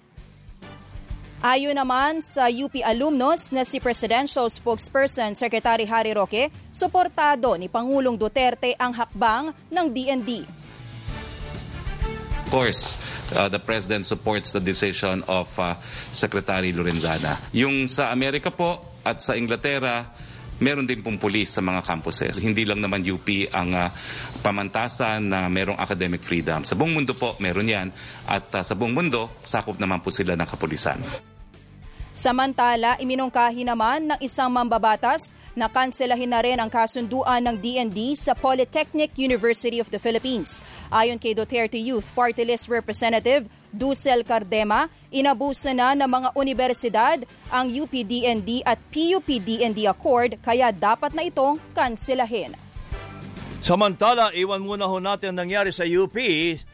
[1.41, 8.13] Ayon naman sa UP alumnos na si Presidential Spokesperson Secretary Harry Roque, suportado ni Pangulong
[8.13, 10.45] Duterte ang hakbang ng DND.
[12.45, 13.01] Of course,
[13.33, 15.81] uh, the President supports the decision of uh,
[16.13, 17.41] Secretary Lorenzana.
[17.57, 20.13] Yung sa Amerika po at sa Inglaterra,
[20.61, 22.39] meron din pong pulis sa mga campuses.
[22.39, 23.89] Hindi lang naman UP ang uh,
[24.45, 26.63] pamantasan na merong academic freedom.
[26.63, 27.89] Sa buong mundo po, meron yan.
[28.29, 31.01] At uh, sa buong mundo, sakop naman po sila ng kapulisan.
[32.11, 38.35] Samantala, iminungkahi naman ng isang mambabatas na kanselahin na rin ang kasunduan ng DND sa
[38.35, 40.59] Polytechnic University of the Philippines.
[40.91, 47.19] Ayon kay Duterte Youth Party List Representative Dusel Cardema, inabuso na ng mga universidad
[47.51, 52.55] ang UPDND at PUPDND Accord kaya dapat na itong kanselahin.
[53.61, 56.17] Samantala, iwan muna ho natin nangyari sa UP.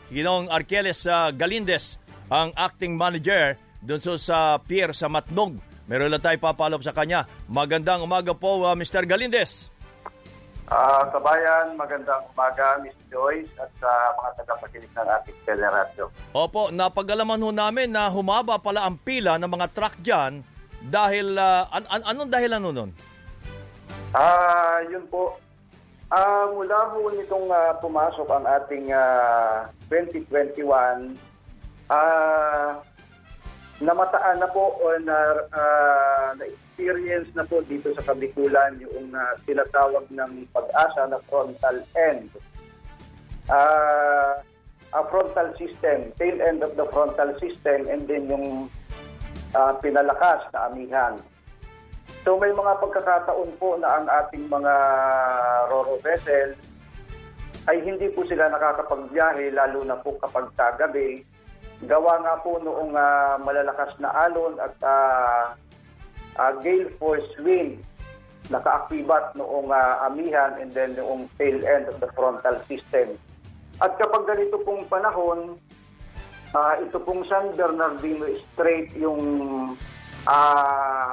[0.06, 1.98] Ginong Arqueles uh, Galindes,
[2.30, 5.58] ang acting manager doon so sa pier sa Matnog.
[5.86, 7.26] Meron lang tayo papalop sa kanya.
[7.46, 9.06] Magandang umaga po, uh, Mr.
[9.06, 9.70] Galindes.
[10.66, 12.98] Uh, kabayan, magandang umaga, Ms.
[13.06, 16.10] Joyce, at sa uh, mga tagapakinig ng ating teleradyo.
[16.34, 20.42] Opo, napagalaman ho namin na humaba pala ang pila ng mga truck dyan
[20.90, 22.90] dahil, uh, an- an- anong dahilan nun?
[24.10, 25.38] Ah, uh, yun po.
[26.10, 30.66] Uh, mula ho nitong uh, pumasok ang ating uh, 2021,
[31.86, 32.70] ah, uh,
[33.78, 35.14] namataan na po o na,
[35.46, 36.34] uh,
[36.76, 42.28] na-experience na po dito sa Kabikulan yung uh, tinatawag ng pag-asa na frontal end.
[43.48, 44.44] Uh,
[44.92, 48.68] a frontal system, tail end of the frontal system and then yung
[49.56, 51.16] uh, pinalakas na amihan.
[52.28, 54.74] So may mga pagkakataon po na ang ating mga
[55.72, 56.60] roro vessels
[57.72, 61.24] ay hindi po sila nakakapagbiyahe lalo na po kapag kagabi
[61.88, 65.52] gawa nga po noong uh, malalakas na alon at uh,
[66.38, 67.80] uh, gale force wind
[68.46, 73.18] naka-activat noong uh, amihan and then noong tail end of the frontal system.
[73.82, 75.58] At kapag ganito pong panahon,
[76.54, 78.24] uh, ito pong San Bernardino
[78.54, 79.22] Strait yung
[80.24, 81.10] uh,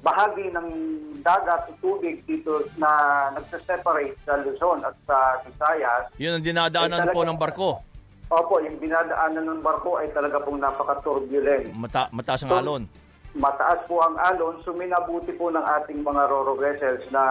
[0.00, 0.68] bahagi ng
[1.20, 2.88] dagat tubig dito na
[3.36, 6.08] nagsa-separate sa Luzon at sa Visayas.
[6.16, 7.70] Yun ang dinadaanan po ng barko.
[8.30, 11.74] Opo, yung dinadaanan ng barko ay talaga pong napaka-turbulent.
[11.74, 12.82] Mata mataas ang so, alon.
[13.30, 17.22] Mataas po ang alon, so minabuti po ng ating mga roro vessels na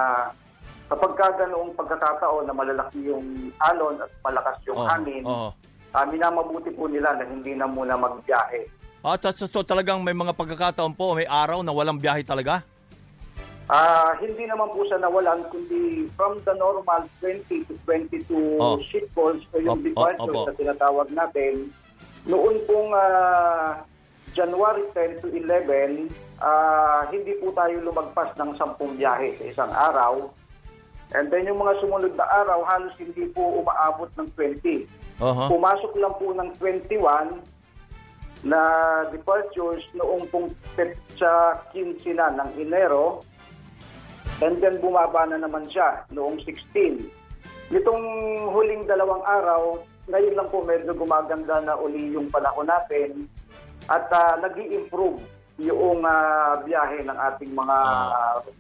[0.90, 5.54] Kapag ka ganoong pagkakataon na malalaki yung alon at malakas yung Oo, hangin, oo.
[5.94, 8.66] ah, minamabuti po nila na hindi na muna magbiyahe.
[9.06, 12.66] At sa to, talagang may mga pagkakataon po, may araw na walang biyahe talaga?
[13.70, 18.82] Ah, hindi naman po siya nawalan, kundi from the normal 20 to 22 Oh.
[18.82, 20.50] ship calls o yung Op- departures opo.
[20.50, 21.70] na tinatawag natin,
[22.26, 23.86] noon pong ah,
[24.34, 26.10] January 10 to 11,
[26.42, 30.14] ah, hindi po tayo lumagpas ng 10 biyahe sa isang araw.
[31.18, 34.86] And then yung mga sumunod na araw, halos hindi po umaabot ng 20.
[35.20, 35.50] Aha.
[35.50, 37.42] Pumasok lang po ng 21
[38.46, 38.62] na
[39.12, 43.26] departures noong pong petsa 15 na ng Enero.
[44.40, 47.10] And then bumaba na naman siya noong 16.
[47.74, 48.04] Nitong
[48.54, 53.30] huling dalawang araw, ngayon lang po medyo gumaganda na uli yung panahon natin
[53.88, 55.22] at uh, nag improve
[55.60, 57.78] yung ah, biyahe ng ating mga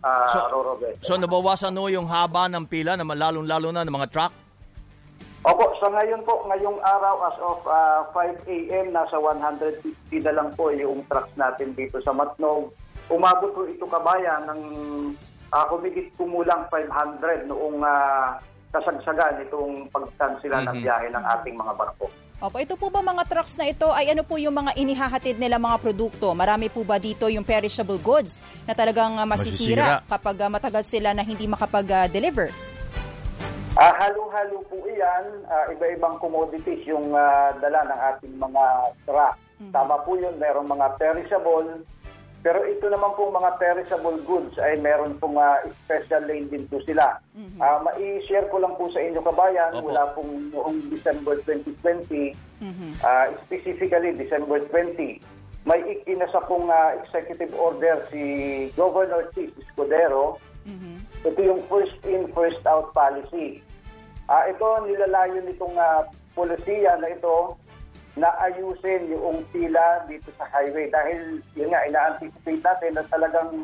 [0.03, 0.99] uh, So- Roro vessels.
[1.01, 4.33] So nabawasan no yung haba ng pila, na lalong-lalo na ng mga truck?
[5.39, 9.87] Opo, sa ngayon po, ngayong araw as of ah, 5 a.m., nasa 150
[10.19, 12.75] na lang po yung trucks natin dito sa Matnog.
[13.07, 14.61] Umabot po ito kabayan ng
[15.49, 18.35] uh, humigit kumulang 500 noong ah,
[18.69, 20.83] kasagsagan itong pagkansila ng Mhm.
[20.83, 22.11] biyahe ng ating mga barko.
[22.39, 25.59] Opo, ito po ba mga trucks na ito ay ano po yung mga inihahatid nila
[25.59, 26.31] mga produkto?
[26.31, 30.07] Marami po ba dito yung perishable goods na talagang ah, masisira, Masisira.
[30.07, 32.47] kapag ah, matagal sila na hindi makapag-deliver?
[33.75, 38.63] Ah, halo-halo po iyan, Ah, iba-ibang commodities yung ah, dala ng ating mga
[39.03, 39.35] truck.
[39.75, 41.83] Tama po yun, merong mga perishable,
[42.39, 46.79] pero ito naman pong mga perishable goods ay meron pong ah, special lane din po
[46.87, 47.19] sila.
[47.59, 52.31] Ah, mai-share ko lang po sa inyo kabayan, mula pong noong December 2020,
[53.03, 55.19] ah, specifically December 20,
[55.67, 58.23] may ikinasa pong ah, executive order si
[58.79, 60.39] Governor Chief Escudero.
[61.27, 63.59] Ito yung first in, first out policy.
[64.31, 67.58] Ah, ito nilalayo nitong uh, polisiya na ito
[68.19, 73.63] na ayusin yung pila dito sa highway dahil yun nga ina-anticipate natin na talagang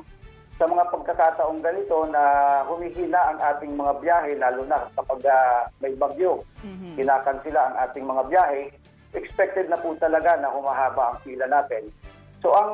[0.56, 2.24] sa mga pagkakataong ganito na
[2.64, 6.47] humihina ang ating mga biyahe lalo na kapag ah, may bagyo.
[6.95, 8.72] Kinakansila ang ating mga biyahe.
[9.12, 11.91] Expected na po talaga na humahaba ang pila natin.
[12.39, 12.72] So ang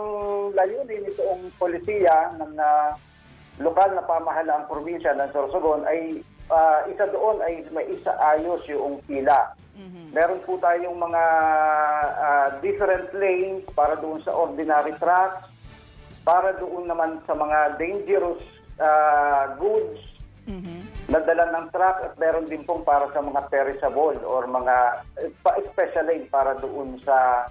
[0.54, 2.94] layunin nitong polisiya ng ah,
[3.58, 6.22] lokal na pamahalaang probinsya ng Sorsogon ay
[6.52, 9.56] ah, isa doon ay may isa ayos yung pila.
[10.12, 11.24] Meron po tayong mga
[12.20, 15.48] ah, different lanes para doon sa ordinary trucks,
[16.22, 18.44] para doon naman sa mga dangerous
[18.78, 20.12] ah, goods
[21.12, 25.32] na dala ng truck at meron din pong para sa mga perishable or mga eh,
[25.44, 27.48] pa- special lane para doon sa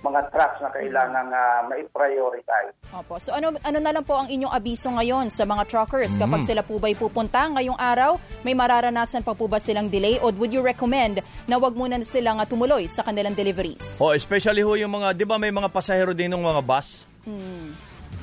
[0.00, 2.72] mga trucks na kailangan uh, ma-prioritize.
[2.90, 3.16] Opo.
[3.16, 6.48] So ano ano na lang po ang inyong abiso ngayon sa mga truckers kapag Mhm.
[6.48, 8.16] sila po ba'y pupunta ngayong araw?
[8.40, 12.40] May mararanasan pa po ba silang delay or would you recommend na wag muna silang
[12.40, 14.00] ah, tumuloy sa kanilang deliveries?
[14.00, 17.04] Oh, especially ho yung mga, di ba may mga pasahero din ng mga bus?
[17.22, 17.76] Hmm.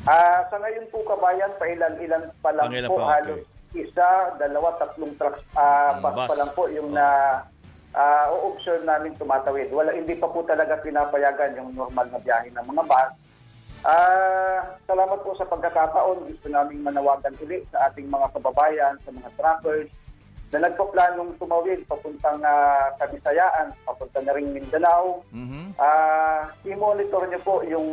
[0.04, 4.10] Ah, sa ngayon po kabayan, pailan-ilan pa lang Pangilan po, pa, halos isa,
[4.40, 6.28] dalawa, tatlong trucks ah, Mm, bus, bus.
[6.28, 7.06] pa lang po yung na
[7.96, 9.72] ah, o-observe namin tumatawid.
[9.72, 13.12] Wala, hindi pa po talaga pinapayagan yung normal na biyahe ng mga bus.
[13.86, 16.28] Ah, salamat po sa pagkakataon.
[16.34, 19.88] Gusto naming manawagan ulit sa ating mga kababayan, sa mga truckers
[20.48, 25.22] na nagpaplanong tumawid papuntang ah, Kabisayaan, papunta na rin Mindanao.
[25.76, 27.88] Ah, i-monitor niyo po yung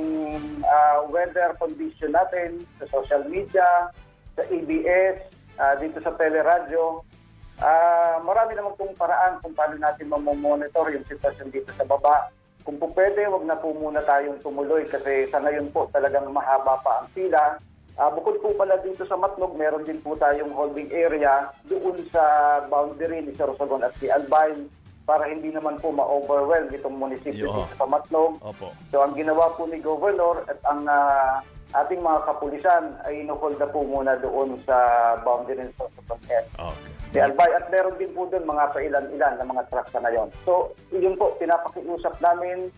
[0.62, 3.90] ah, weather condition natin sa social media,
[4.38, 5.18] sa ABS,
[5.58, 7.02] ah, dito sa teleradyo.
[7.62, 12.30] Ah, marami naman pong paraan kung paano natin mamomonitor yung sitwasyon dito sa baba.
[12.64, 16.80] Kung po pwede, wag na po muna tayong tumuloy kasi sa ngayon po talagang mahaba
[16.80, 17.60] pa ang pila.
[17.94, 22.22] Ah, bukod po pala dito sa Matnog, meron din po tayong holding area doon sa
[22.66, 24.66] boundary ni Sorsogon at si Albay
[25.04, 27.54] para hindi naman po ma-overwhelm itong munisipyo Yo.
[27.54, 28.40] dito sa Matnog.
[28.42, 28.74] Opo.
[28.90, 31.38] So ang ginawa po ni Governor at ang ah,
[31.74, 34.76] ating mga kapulisan ay inuhold na po muna doon sa
[35.26, 36.46] boundary ng Sorsogon Head.
[36.54, 37.22] Okay.
[37.22, 40.28] Albay at meron din po doon mga pailan-ilan na mga trucks na ngayon.
[40.46, 42.70] So yun po, pinapakiusap namin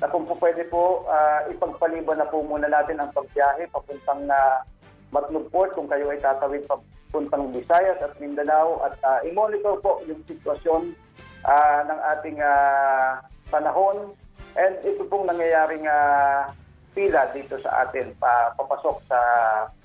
[0.00, 4.64] na kung po pwede po, ah, ipagpaliban na po muna natin ang pagbiyahe papuntang na
[5.12, 10.24] Matnog Port kung kayo ay tatawid papuntang Visayas at Mindanao at ah, i-monitor po yung
[10.24, 10.96] sitwasyon
[11.44, 13.20] ah, ng ating ah,
[13.52, 14.16] panahon
[14.56, 16.48] and ito pong nangyayaring ah,
[16.92, 19.18] pila dito sa atin pa, papasok sa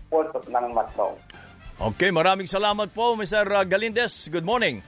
[0.08, 1.16] port ng Matnog.
[1.78, 3.45] Okay, maraming salamat po, Mr.
[3.70, 4.28] Galindez.
[4.34, 4.82] Good morning.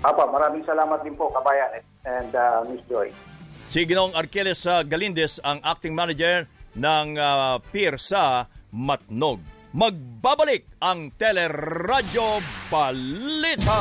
[0.00, 3.12] Apa, maraming salamat din po, kabayan and uh, Miss Joy.
[3.70, 9.40] Si Ginoong Arqueles uh, Galindez, ang acting manager ng uh, pier sa Matnog.
[9.70, 13.80] magbabalik ang Teleradyo Balita.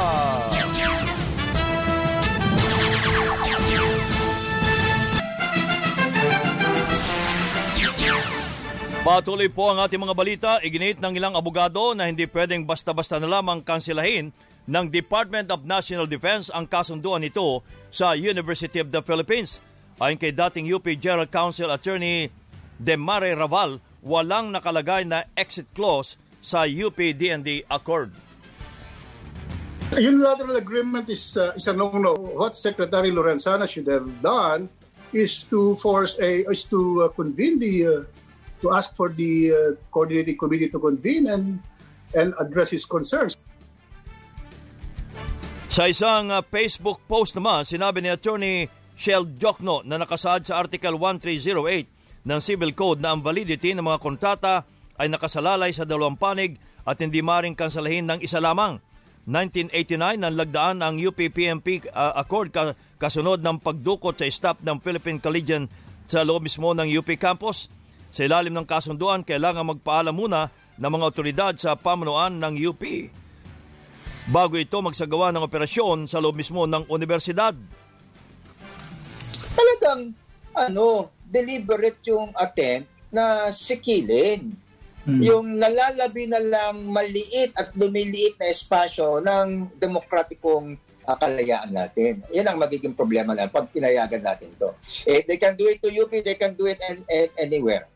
[9.00, 10.52] Patuloy po ang ating mga balita.
[10.60, 14.36] Iginit ng ilang abogado na hindi pwedeng basta-basta na lamang kansilahin
[14.68, 17.64] ng Department of National Defense ang kasunduan nito
[17.96, 19.64] sa University of the Philippines.
[20.04, 22.28] Ayon kay dating UP General Counsel Attorney
[22.76, 28.12] Demare Raval, walang nakalagay na exit clause sa UP-DND Accord.
[29.96, 32.20] Unilateral agreement is uh, is a no-no.
[32.36, 34.68] What Secretary Lorenzana should have done
[35.16, 38.19] is to force a is to uh, convene the uh,
[38.62, 39.58] to ask for the uh,
[39.92, 41.60] coordinating committee to convene and
[42.16, 43.38] and address his concerns.
[45.70, 48.66] Sa isang uh, Facebook post naman, sinabi ni Attorney
[48.98, 54.02] Shell Jokno na nakasaad sa Article 1308 ng Civil Code na ang validity ng mga
[54.02, 54.66] kontrata
[55.00, 58.82] ay nakasalalay sa dalawang panig at hindi maring kansalahin ng isa lamang.
[59.30, 62.50] 1989 nang lagdaan ang UP-PMP uh, Accord
[62.98, 65.70] kasunod ng pagdukot sa staff ng Philippine Collegian
[66.10, 67.70] sa loob mismo ng UP campus.
[68.10, 70.50] Sa ilalim ng kasunduan, kailangan magpaalam muna
[70.80, 72.84] ng mga otoridad sa pamunuan ng UP
[74.30, 77.54] bago ito magsagawa ng operasyon sa loob mismo ng universidad.
[79.54, 80.14] Talagang
[80.54, 84.70] ano, deliberate yung attempt na sikilin
[85.10, 85.26] Hmm.
[85.26, 92.22] Yung nalalabi na lang maliit at lumiliit na espasyo ng demokratikong uh, kalayaan natin.
[92.30, 94.70] Yan ang magiging problema na pag pinayagan natin to.
[95.10, 97.90] Eh, they can do it to UP, they can do it an, an, anywhere.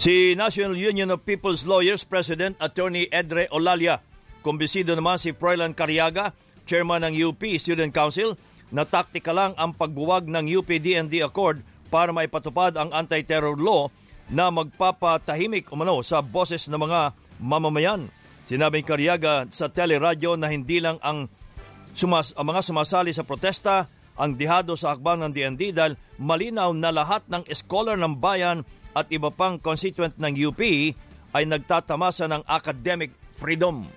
[0.00, 4.00] Si National Union of People's Lawyers President Attorney Edre Olalia,
[4.40, 6.32] kumbisido naman si Froilan Cariaga,
[6.64, 8.34] Chairman ng UP Student Council,
[8.72, 11.60] na taktika lang ang pagbuwag ng UP-DND Accord
[11.92, 13.92] para maipatupad ang anti-terror law
[14.32, 18.08] na magpapatahimik umano sa boses ng mga mamamayan.
[18.48, 21.28] Sinabing Karyaga sa teleradyo na hindi lang ang,
[21.92, 26.92] sumas, ang mga sumasali sa protesta ang dihado sa akbang ng DND dahil malinaw na
[26.92, 30.60] lahat ng scholar ng bayan at iba pang constituent ng UP
[31.32, 33.88] ay nagtatamasa ng academic freedom.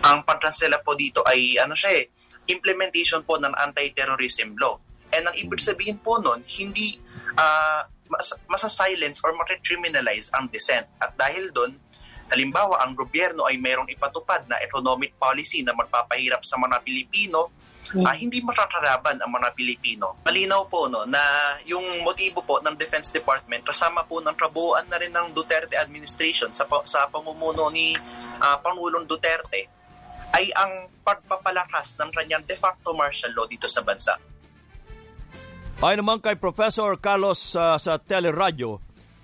[0.00, 2.04] Ang pagtransela po dito ay ano siya eh,
[2.48, 4.76] implementation po ng anti-terrorism law.
[5.10, 6.96] And ang ibig sabihin po nun, hindi
[7.34, 10.86] uh, mas, masa-silence or mare-criminalize ang dissent.
[10.98, 11.74] At dahil doon,
[12.30, 17.50] halimbawa, ang gobyerno ay mayroong ipatupad na economic policy na magpapahirap sa mga Pilipino,
[17.94, 18.04] mm.
[18.04, 20.20] uh, hindi makakalaban ang mga Pilipino.
[20.24, 21.20] Malinaw po no, na
[21.64, 26.52] yung motibo po ng Defense Department kasama po ng trabuan na rin ng Duterte administration
[26.52, 27.96] sa, sa pamumuno ni
[28.40, 29.66] uh, Pangulong Duterte
[30.30, 34.14] ay ang pagpapalakas ng kanyang de facto martial law dito sa bansa.
[35.80, 38.78] Ayon naman kay Professor Carlos uh, sa Teleradyo,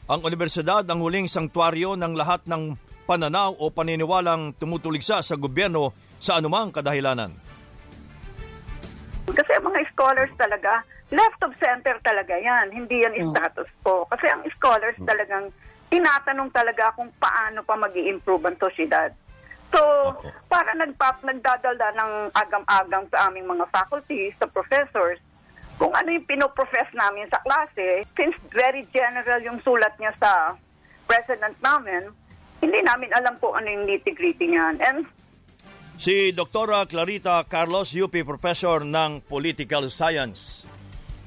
[0.09, 6.41] ang universidad ang huling sangtuaryo ng lahat ng pananaw o paniniwalang tumutuligsa sa gobyerno sa
[6.41, 7.46] anumang kadahilanan.
[9.37, 10.81] Kasi ang mga scholars talaga,
[11.13, 12.73] left of center talaga yan.
[12.73, 13.31] Hindi yan hmm.
[13.37, 14.09] status quo.
[14.09, 15.05] Kasi ang scholars hmm.
[15.05, 15.53] talagang
[15.93, 19.13] tinatanong talaga kung paano pa mag improve ang sosyedad.
[19.71, 19.83] So,
[20.17, 20.31] okay.
[20.49, 25.19] para nagpap, nagdadalda ng agam-agam sa aming mga faculty, sa professors,
[25.77, 30.57] kung ano yung pinoprofess namin sa klase, since very general yung sulat niya sa
[31.05, 32.09] president namin,
[32.65, 34.81] hindi namin alam po ano yung nitty-gritty niyan.
[34.81, 35.05] And
[35.97, 36.85] Si Dr.
[36.85, 40.69] Clarita Carlos, UP Professor ng Political Science.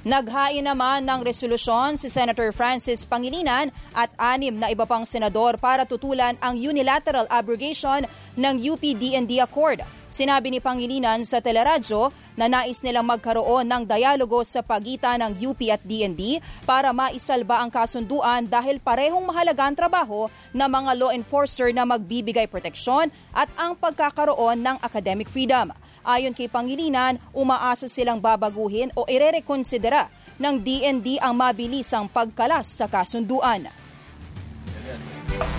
[0.05, 5.83] Naghain naman ng resolusyon si Senator Francis Pangilinan at anim na iba pang senador para
[5.83, 8.07] tutulan ang unilateral abrogation
[8.39, 9.83] ng UP-DND Accord.
[10.09, 15.61] Sinabi ni Pangilinan sa teleradyo na nais nilang magkaroon ng dialogo sa pagitan ng UP
[15.69, 21.69] at DND para maisalba ang kasunduan dahil parehong mahalaga ang trabaho ng mga law enforcer
[21.77, 25.69] na magbibigay proteksyon at ang pagkakaroon ng academic freedom.
[26.01, 30.09] Ayon kay Pangilinan, umaasa silang babaguhin o irerekonsidera
[30.41, 33.69] ng DND ang mabilisang pagkalas sa kasunduan.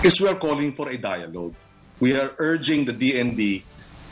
[0.03, 1.55] Is we are calling for a dialogue.
[2.03, 3.70] We are urging the DND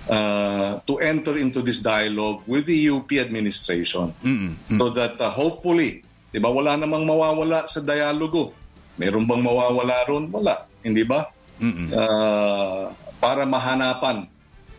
[0.09, 4.77] uh, to enter into this dialogue with the UP administration mm-hmm.
[4.77, 6.01] so that uh, hopefully,
[6.33, 8.51] di ba, wala namang mawawala sa dialogo.
[8.97, 10.27] Meron bang mawawala ron?
[10.33, 10.65] Wala.
[10.83, 11.29] Hindi ba?
[11.61, 11.87] Mm-hmm.
[11.93, 12.91] Uh,
[13.21, 14.27] para mahanapan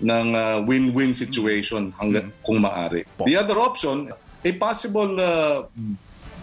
[0.01, 2.45] ng uh, win-win situation hanggang mm-hmm.
[2.45, 3.07] kung maaari.
[3.25, 4.13] The other option,
[4.45, 5.69] a possible uh,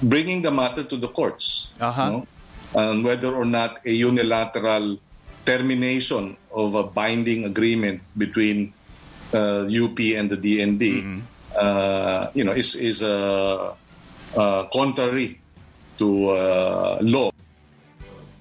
[0.01, 1.73] bringing the matter to the courts.
[1.81, 2.23] Uh-huh.
[2.23, 2.27] No?
[2.75, 4.99] And whether or not a unilateral
[5.47, 8.73] termination of a binding agreement between
[9.33, 11.19] UP and the DND, mm-hmm.
[11.57, 13.73] uh, you know, is is uh,
[14.37, 15.39] uh, contrary
[15.97, 17.31] to uh, law.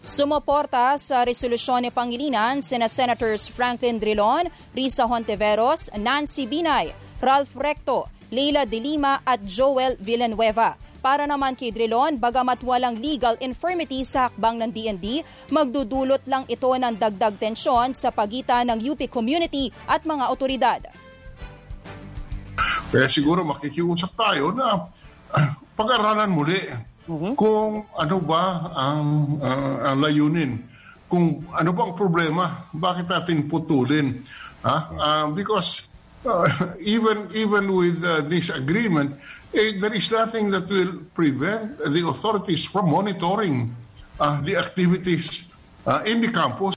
[0.06, 8.06] Sumuporta sa resolusyon ni Pangilinan sina Senators Franklin Drilon, Risa Honteveros, Nancy Binay, Ralph Recto,
[8.30, 10.85] Leila De Lima at Joel Villanueva.
[11.06, 15.22] Para naman kay Drilon, bagamat walang legal infirmity sa hakbang ng DND,
[15.54, 20.82] magdudulot lang ito ng dagdag tensyon sa pagitan ng UP community at mga otoridad.
[22.90, 24.90] Kaya siguro makikiusap tayo na
[25.78, 26.58] pag-aralan muli
[27.38, 30.58] kung ano ba ang, uh, ang layunin,
[31.06, 34.26] kung ano bang problema, bakit natin putulin.
[34.66, 34.76] Ha?
[34.90, 35.86] Uh, because
[36.26, 36.50] uh,
[36.82, 39.14] even even with uh, this agreement,
[39.52, 43.70] eh, there is nothing that will prevent the authorities from monitoring
[44.18, 45.50] uh, the activities
[45.86, 46.74] uh, in the campus.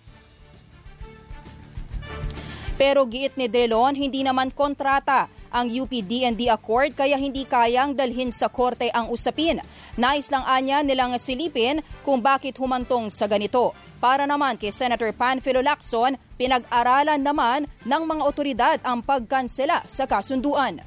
[2.79, 8.47] Pero giit ni Delon, hindi naman kontrata ang UP-DND Accord kaya hindi kayang dalhin sa
[8.47, 9.59] korte ang usapin.
[9.99, 13.75] Nais lang anya nilang silipin kung bakit humantong sa ganito.
[13.99, 20.79] Para naman kay Senator Panfilo Lacson, pinag-aralan naman ng mga otoridad ang pagkansela sa kasunduan.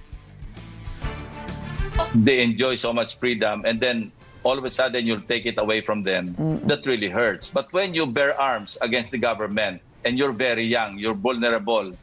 [2.15, 4.13] They enjoy so much freedom and then
[4.45, 6.35] all of a sudden you'll take it away from them.
[6.67, 7.51] That really hurts.
[7.51, 11.95] But when you bear arms against the government and you're very young, you're vulnerable,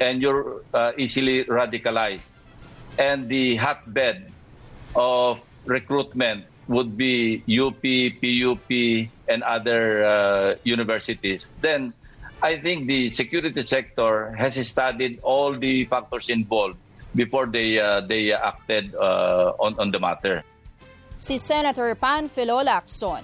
[0.00, 2.28] and you're uh, easily radicalized.
[2.98, 4.32] And the hotbed
[4.96, 8.70] of recruitment would be UP, PUP,
[9.28, 11.48] and other uh, universities.
[11.60, 11.92] Then
[12.42, 16.78] I think the security sector has studied all the factors involved
[17.14, 20.44] before they uh, they acted uh, on on the matter.
[21.22, 23.22] Si Senator Panfilo Lacson.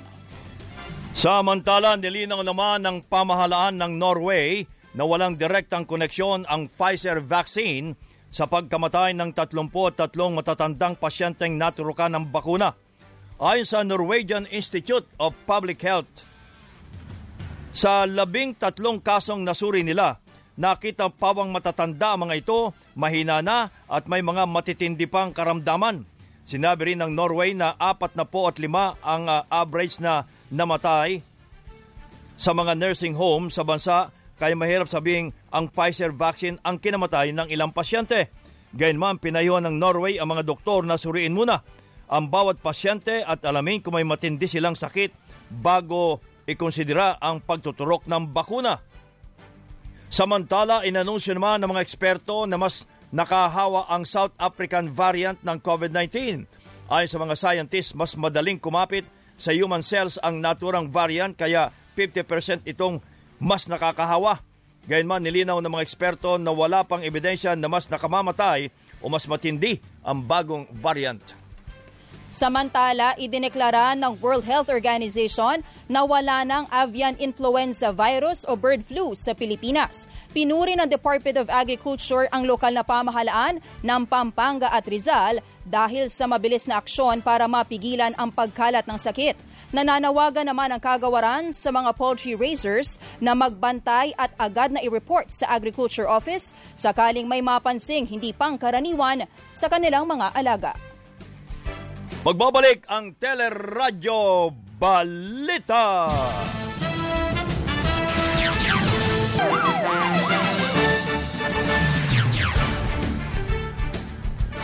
[1.18, 4.62] Samantala, nilinaw naman ng pamahalaan ng Norway
[4.94, 7.98] na walang direktang koneksyon ang Pfizer vaccine
[8.30, 12.76] sa pagkamatay ng 33 matatandang pasyenteng naturukan ng bakuna.
[13.38, 16.26] Ayon sa Norwegian Institute of Public Health,
[17.74, 20.18] sa labing tatlong kasong nasuri nila,
[20.58, 26.02] nakita pawang matatanda ang mga ito, mahina na at may mga matitindi pang karamdaman.
[26.42, 31.22] Sinabi rin ng Norway na apat na po at lima ang uh, average na namatay
[32.34, 37.50] sa mga nursing home sa bansa kaya mahirap sabing ang Pfizer vaccine ang kinamatay ng
[37.50, 38.30] ilang pasyente.
[38.70, 41.62] Gayunman, pinayuhan ng Norway ang mga doktor na suriin muna
[42.08, 45.12] ang bawat pasyente at alamin kung may matindi silang sakit
[45.52, 48.80] bago ikonsidera ang pagtuturok ng bakuna.
[50.08, 56.48] Samantala, inanunsyo naman ng mga eksperto na mas nakahawa ang South African variant ng COVID-19.
[56.88, 59.04] Ayon sa mga scientists, mas madaling kumapit
[59.36, 63.04] sa human cells ang naturang variant kaya 50% itong
[63.36, 64.40] mas nakakahawa.
[64.88, 68.72] Gayunman nilinaw ng mga eksperto na wala pang ebidensya na mas nakamamatay
[69.04, 71.37] o mas matindi ang bagong variant.
[72.28, 79.16] Samantala, idineklara ng World Health Organization na wala ng avian influenza virus o bird flu
[79.16, 80.04] sa Pilipinas.
[80.36, 86.28] Pinuri ng Department of Agriculture ang lokal na pamahalaan ng Pampanga at Rizal dahil sa
[86.28, 89.40] mabilis na aksyon para mapigilan ang pagkalat ng sakit.
[89.72, 95.48] Nananawagan naman ang kagawaran sa mga poultry raisers na magbantay at agad na i-report sa
[95.56, 99.24] Agriculture Office sakaling may mapansing hindi pangkaraniwan
[99.56, 100.87] sa kanilang mga alaga.
[102.18, 106.10] Magbabalik ang Teleradyo Balita.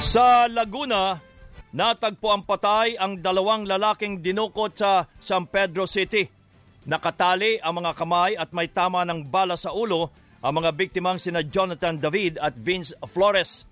[0.02, 1.14] Sa Laguna,
[1.70, 6.26] natagpo ang patay ang dalawang lalaking dinukot sa San Pedro City.
[6.90, 10.10] Nakatali ang mga kamay at may tama ng bala sa ulo
[10.42, 13.62] ang mga biktimang sina Jonathan David at Vince Flores.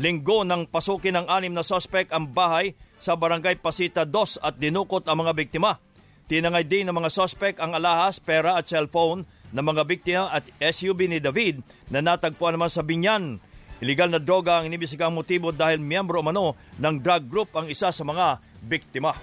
[0.00, 5.04] Linggo nang pasukin ng anim na sospek ang bahay sa barangay Pasita 2 at dinukot
[5.06, 5.76] ang mga biktima.
[6.26, 9.22] Tinangay din ng mga sospek ang alahas, pera at cellphone
[9.54, 13.38] ng mga biktima at SUV ni David na natagpuan naman sa Binyan.
[13.78, 18.02] Iligal na droga ang inibisigang motibo dahil miyembro mano ng drug group ang isa sa
[18.02, 19.14] mga biktima.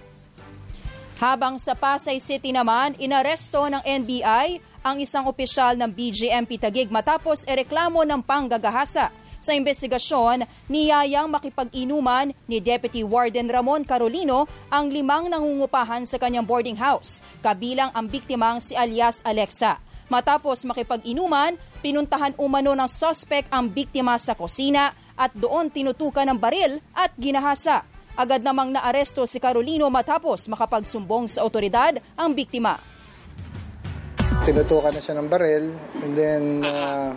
[1.18, 7.48] Habang sa Pasay City naman, inaresto ng NBI ang isang opisyal ng BGMP Tagig matapos
[7.48, 9.23] ereklamo ng panggagahasa.
[9.44, 16.80] Sa investigasyon, niyayang makipag-inuman ni Deputy Warden Ramon Carolino ang limang nangungupahan sa kanyang boarding
[16.80, 19.84] house, kabilang ang biktimang si alias Alexa.
[20.08, 26.80] Matapos makipag-inuman, pinuntahan umano ng suspect ang biktima sa kusina at doon tinutukan ng baril
[26.96, 27.84] at ginahasa.
[28.16, 32.80] Agad namang naaresto si Carolino matapos makapagsumbong sa otoridad ang biktima.
[34.48, 35.68] Tinutukan na siya ng baril
[36.00, 37.12] and then uh,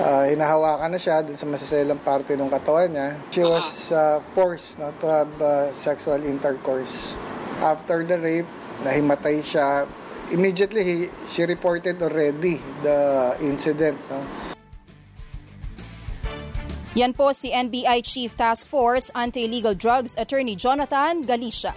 [0.00, 3.08] uh, hinahawakan na siya dun sa masaselang parte ng katawan niya.
[3.30, 7.12] She was uh, forced no, to have uh, sexual intercourse.
[7.60, 8.48] After the rape,
[8.80, 9.84] nahimatay siya
[10.32, 10.96] immediately he,
[11.28, 13.98] she reported already the incident.
[14.08, 14.24] No?
[16.98, 21.74] Yan po si NBI Chief Task Force Anti-Illegal Drugs Attorney Jonathan Galicia.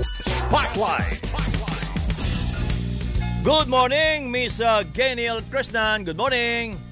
[0.00, 1.20] Spotlight.
[3.44, 4.60] Good morning, Miss
[4.92, 6.04] Geniel Krishnan.
[6.04, 6.89] Good morning.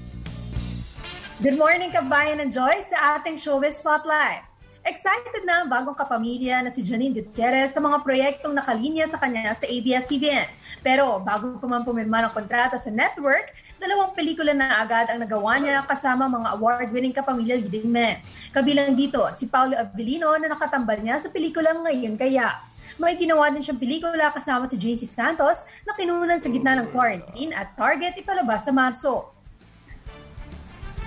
[1.39, 4.43] Good morning, kabayan ng Joyce sa ating showbiz spotlight.
[4.83, 9.55] Excited na ang bagong kapamilya na si Janine Gutierrez sa mga proyektong nakalinya sa kanya
[9.55, 10.51] sa ABS-CBN.
[10.83, 15.63] Pero bago pa man pumirma ng kontrata sa network, dalawang pelikula na agad ang nagawa
[15.63, 18.19] niya kasama mga award-winning kapamilya leading men.
[18.51, 22.67] Kabilang dito si Paulo Avellino na nakatambal niya sa pelikulang Ngayon Kaya.
[22.99, 27.55] May ginawa din siyang pelikula kasama si JC Santos na kinunan sa gitna ng quarantine
[27.55, 29.38] at target ipalabas sa Marso.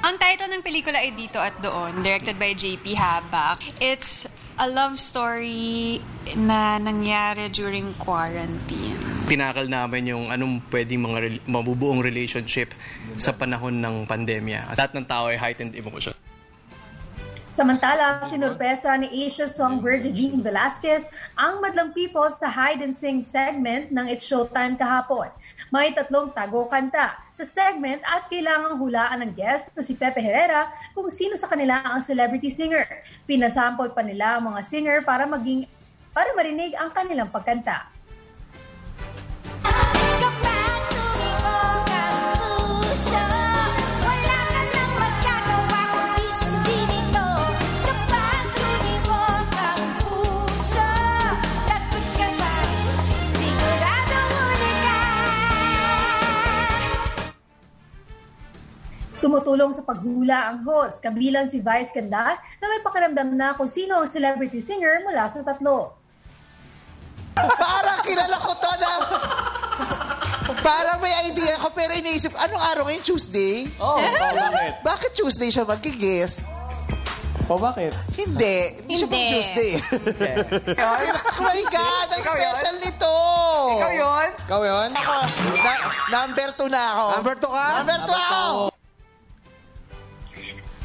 [0.02, 3.62] Ang title ng pelikula ay Dito at Doon, directed by JP Habak.
[3.78, 4.26] It's
[4.58, 6.02] a love story
[6.34, 8.98] na nangyari during quarantine.
[9.30, 12.74] Tinakal namin yung anong pwedeng mga rel- mabubuong relationship
[13.14, 14.74] sa panahon ng pandemya.
[14.74, 16.10] Lahat ng tao ay heightened emotion.
[17.52, 23.92] Samantala, sinurpresa ni Asia songbird Eugene Velasquez ang Madlang People sa Hide and Sing segment
[23.92, 25.28] ng It's Showtime kahapon.
[25.68, 30.72] May tatlong tago kanta sa segment at kailangang hulaan ng guest na si Pepe Herrera
[30.96, 32.88] kung sino sa kanila ang celebrity singer.
[33.28, 35.68] Pinasample pa nila ang mga singer para maging
[36.16, 37.91] para marinig ang kanilang pagkanta.
[59.22, 64.02] Tumutulong sa paghula ang host, kabilang si Vice Ganda na may pakiramdam na kung sino
[64.02, 65.94] ang celebrity singer mula sa tatlo.
[67.38, 68.90] Parang kilala ko to na...
[70.58, 73.02] Parang may idea ko pero iniisip, anong araw ngayon?
[73.06, 73.70] Tuesday?
[73.78, 74.72] Oh, bakit?
[74.82, 76.42] Bakit Tuesday siya mag-guess?
[77.46, 77.94] O bakit?
[78.18, 78.82] Hindi.
[78.82, 79.22] Hindi siya Hindi.
[79.22, 79.72] mag-Tuesday.
[80.82, 82.06] Ay, oh my God!
[82.10, 82.54] Ang Ikaw yun?
[82.58, 83.14] special nito!
[83.78, 84.28] Ikaw yun?
[84.50, 84.88] Ikaw yun?
[84.98, 85.14] Ako,
[85.62, 85.72] na,
[86.10, 87.06] number two na ako.
[87.22, 87.66] Number two ka?
[87.78, 88.71] Number two ako!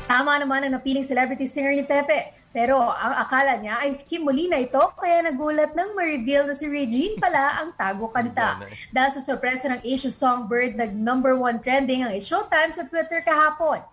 [0.08, 2.32] Tama naman ang napiling celebrity singer ni Pepe.
[2.56, 7.20] Pero ang akala niya ay Kim Molina ito, kaya nagulat nang ma-reveal na si Regine
[7.20, 8.64] pala ang tago kanta.
[8.90, 13.84] Dahil sa sorpresa ng Asia Songbird, nag number one trending ang Showtime sa Twitter kahapon.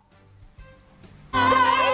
[1.35, 1.85] Pero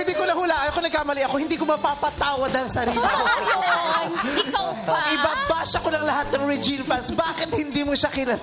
[0.00, 3.22] hindi ko nahulaan, ako nagkamali ako, hindi ko mapapatawad ang sarili ko.
[4.48, 4.96] Ikaw pa.
[5.12, 7.12] Ibabash ako ng lahat ng Regine fans.
[7.12, 8.40] Bakit hindi mo siya kilala?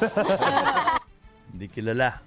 [1.50, 2.27] Hindi kilala.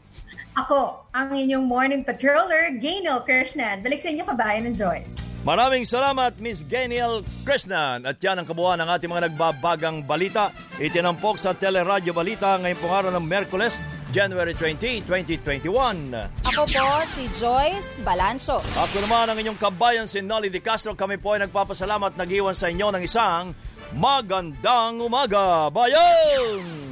[0.61, 3.81] Ako, ang inyong morning patroller, Gaynel Krishnan.
[3.81, 5.17] Balik sa inyo kabayan ng Joyce.
[5.41, 8.05] Maraming salamat, Miss Geniel Krishnan.
[8.05, 10.53] At yan ang kabuuan ng ating mga nagbabagang balita.
[10.77, 13.81] Itinampok sa Teleradyo Balita ngayong pong araw ng Merkules,
[14.13, 16.45] January 20, 2021.
[16.53, 18.61] Ako po si Joyce Balancho.
[18.61, 20.93] Ako naman ang inyong kabayan si Nolly Di Castro.
[20.93, 23.57] Kami po ay nagpapasalamat nag-iwan sa inyo ng isang
[23.97, 25.73] magandang umaga.
[25.73, 26.90] Bayan!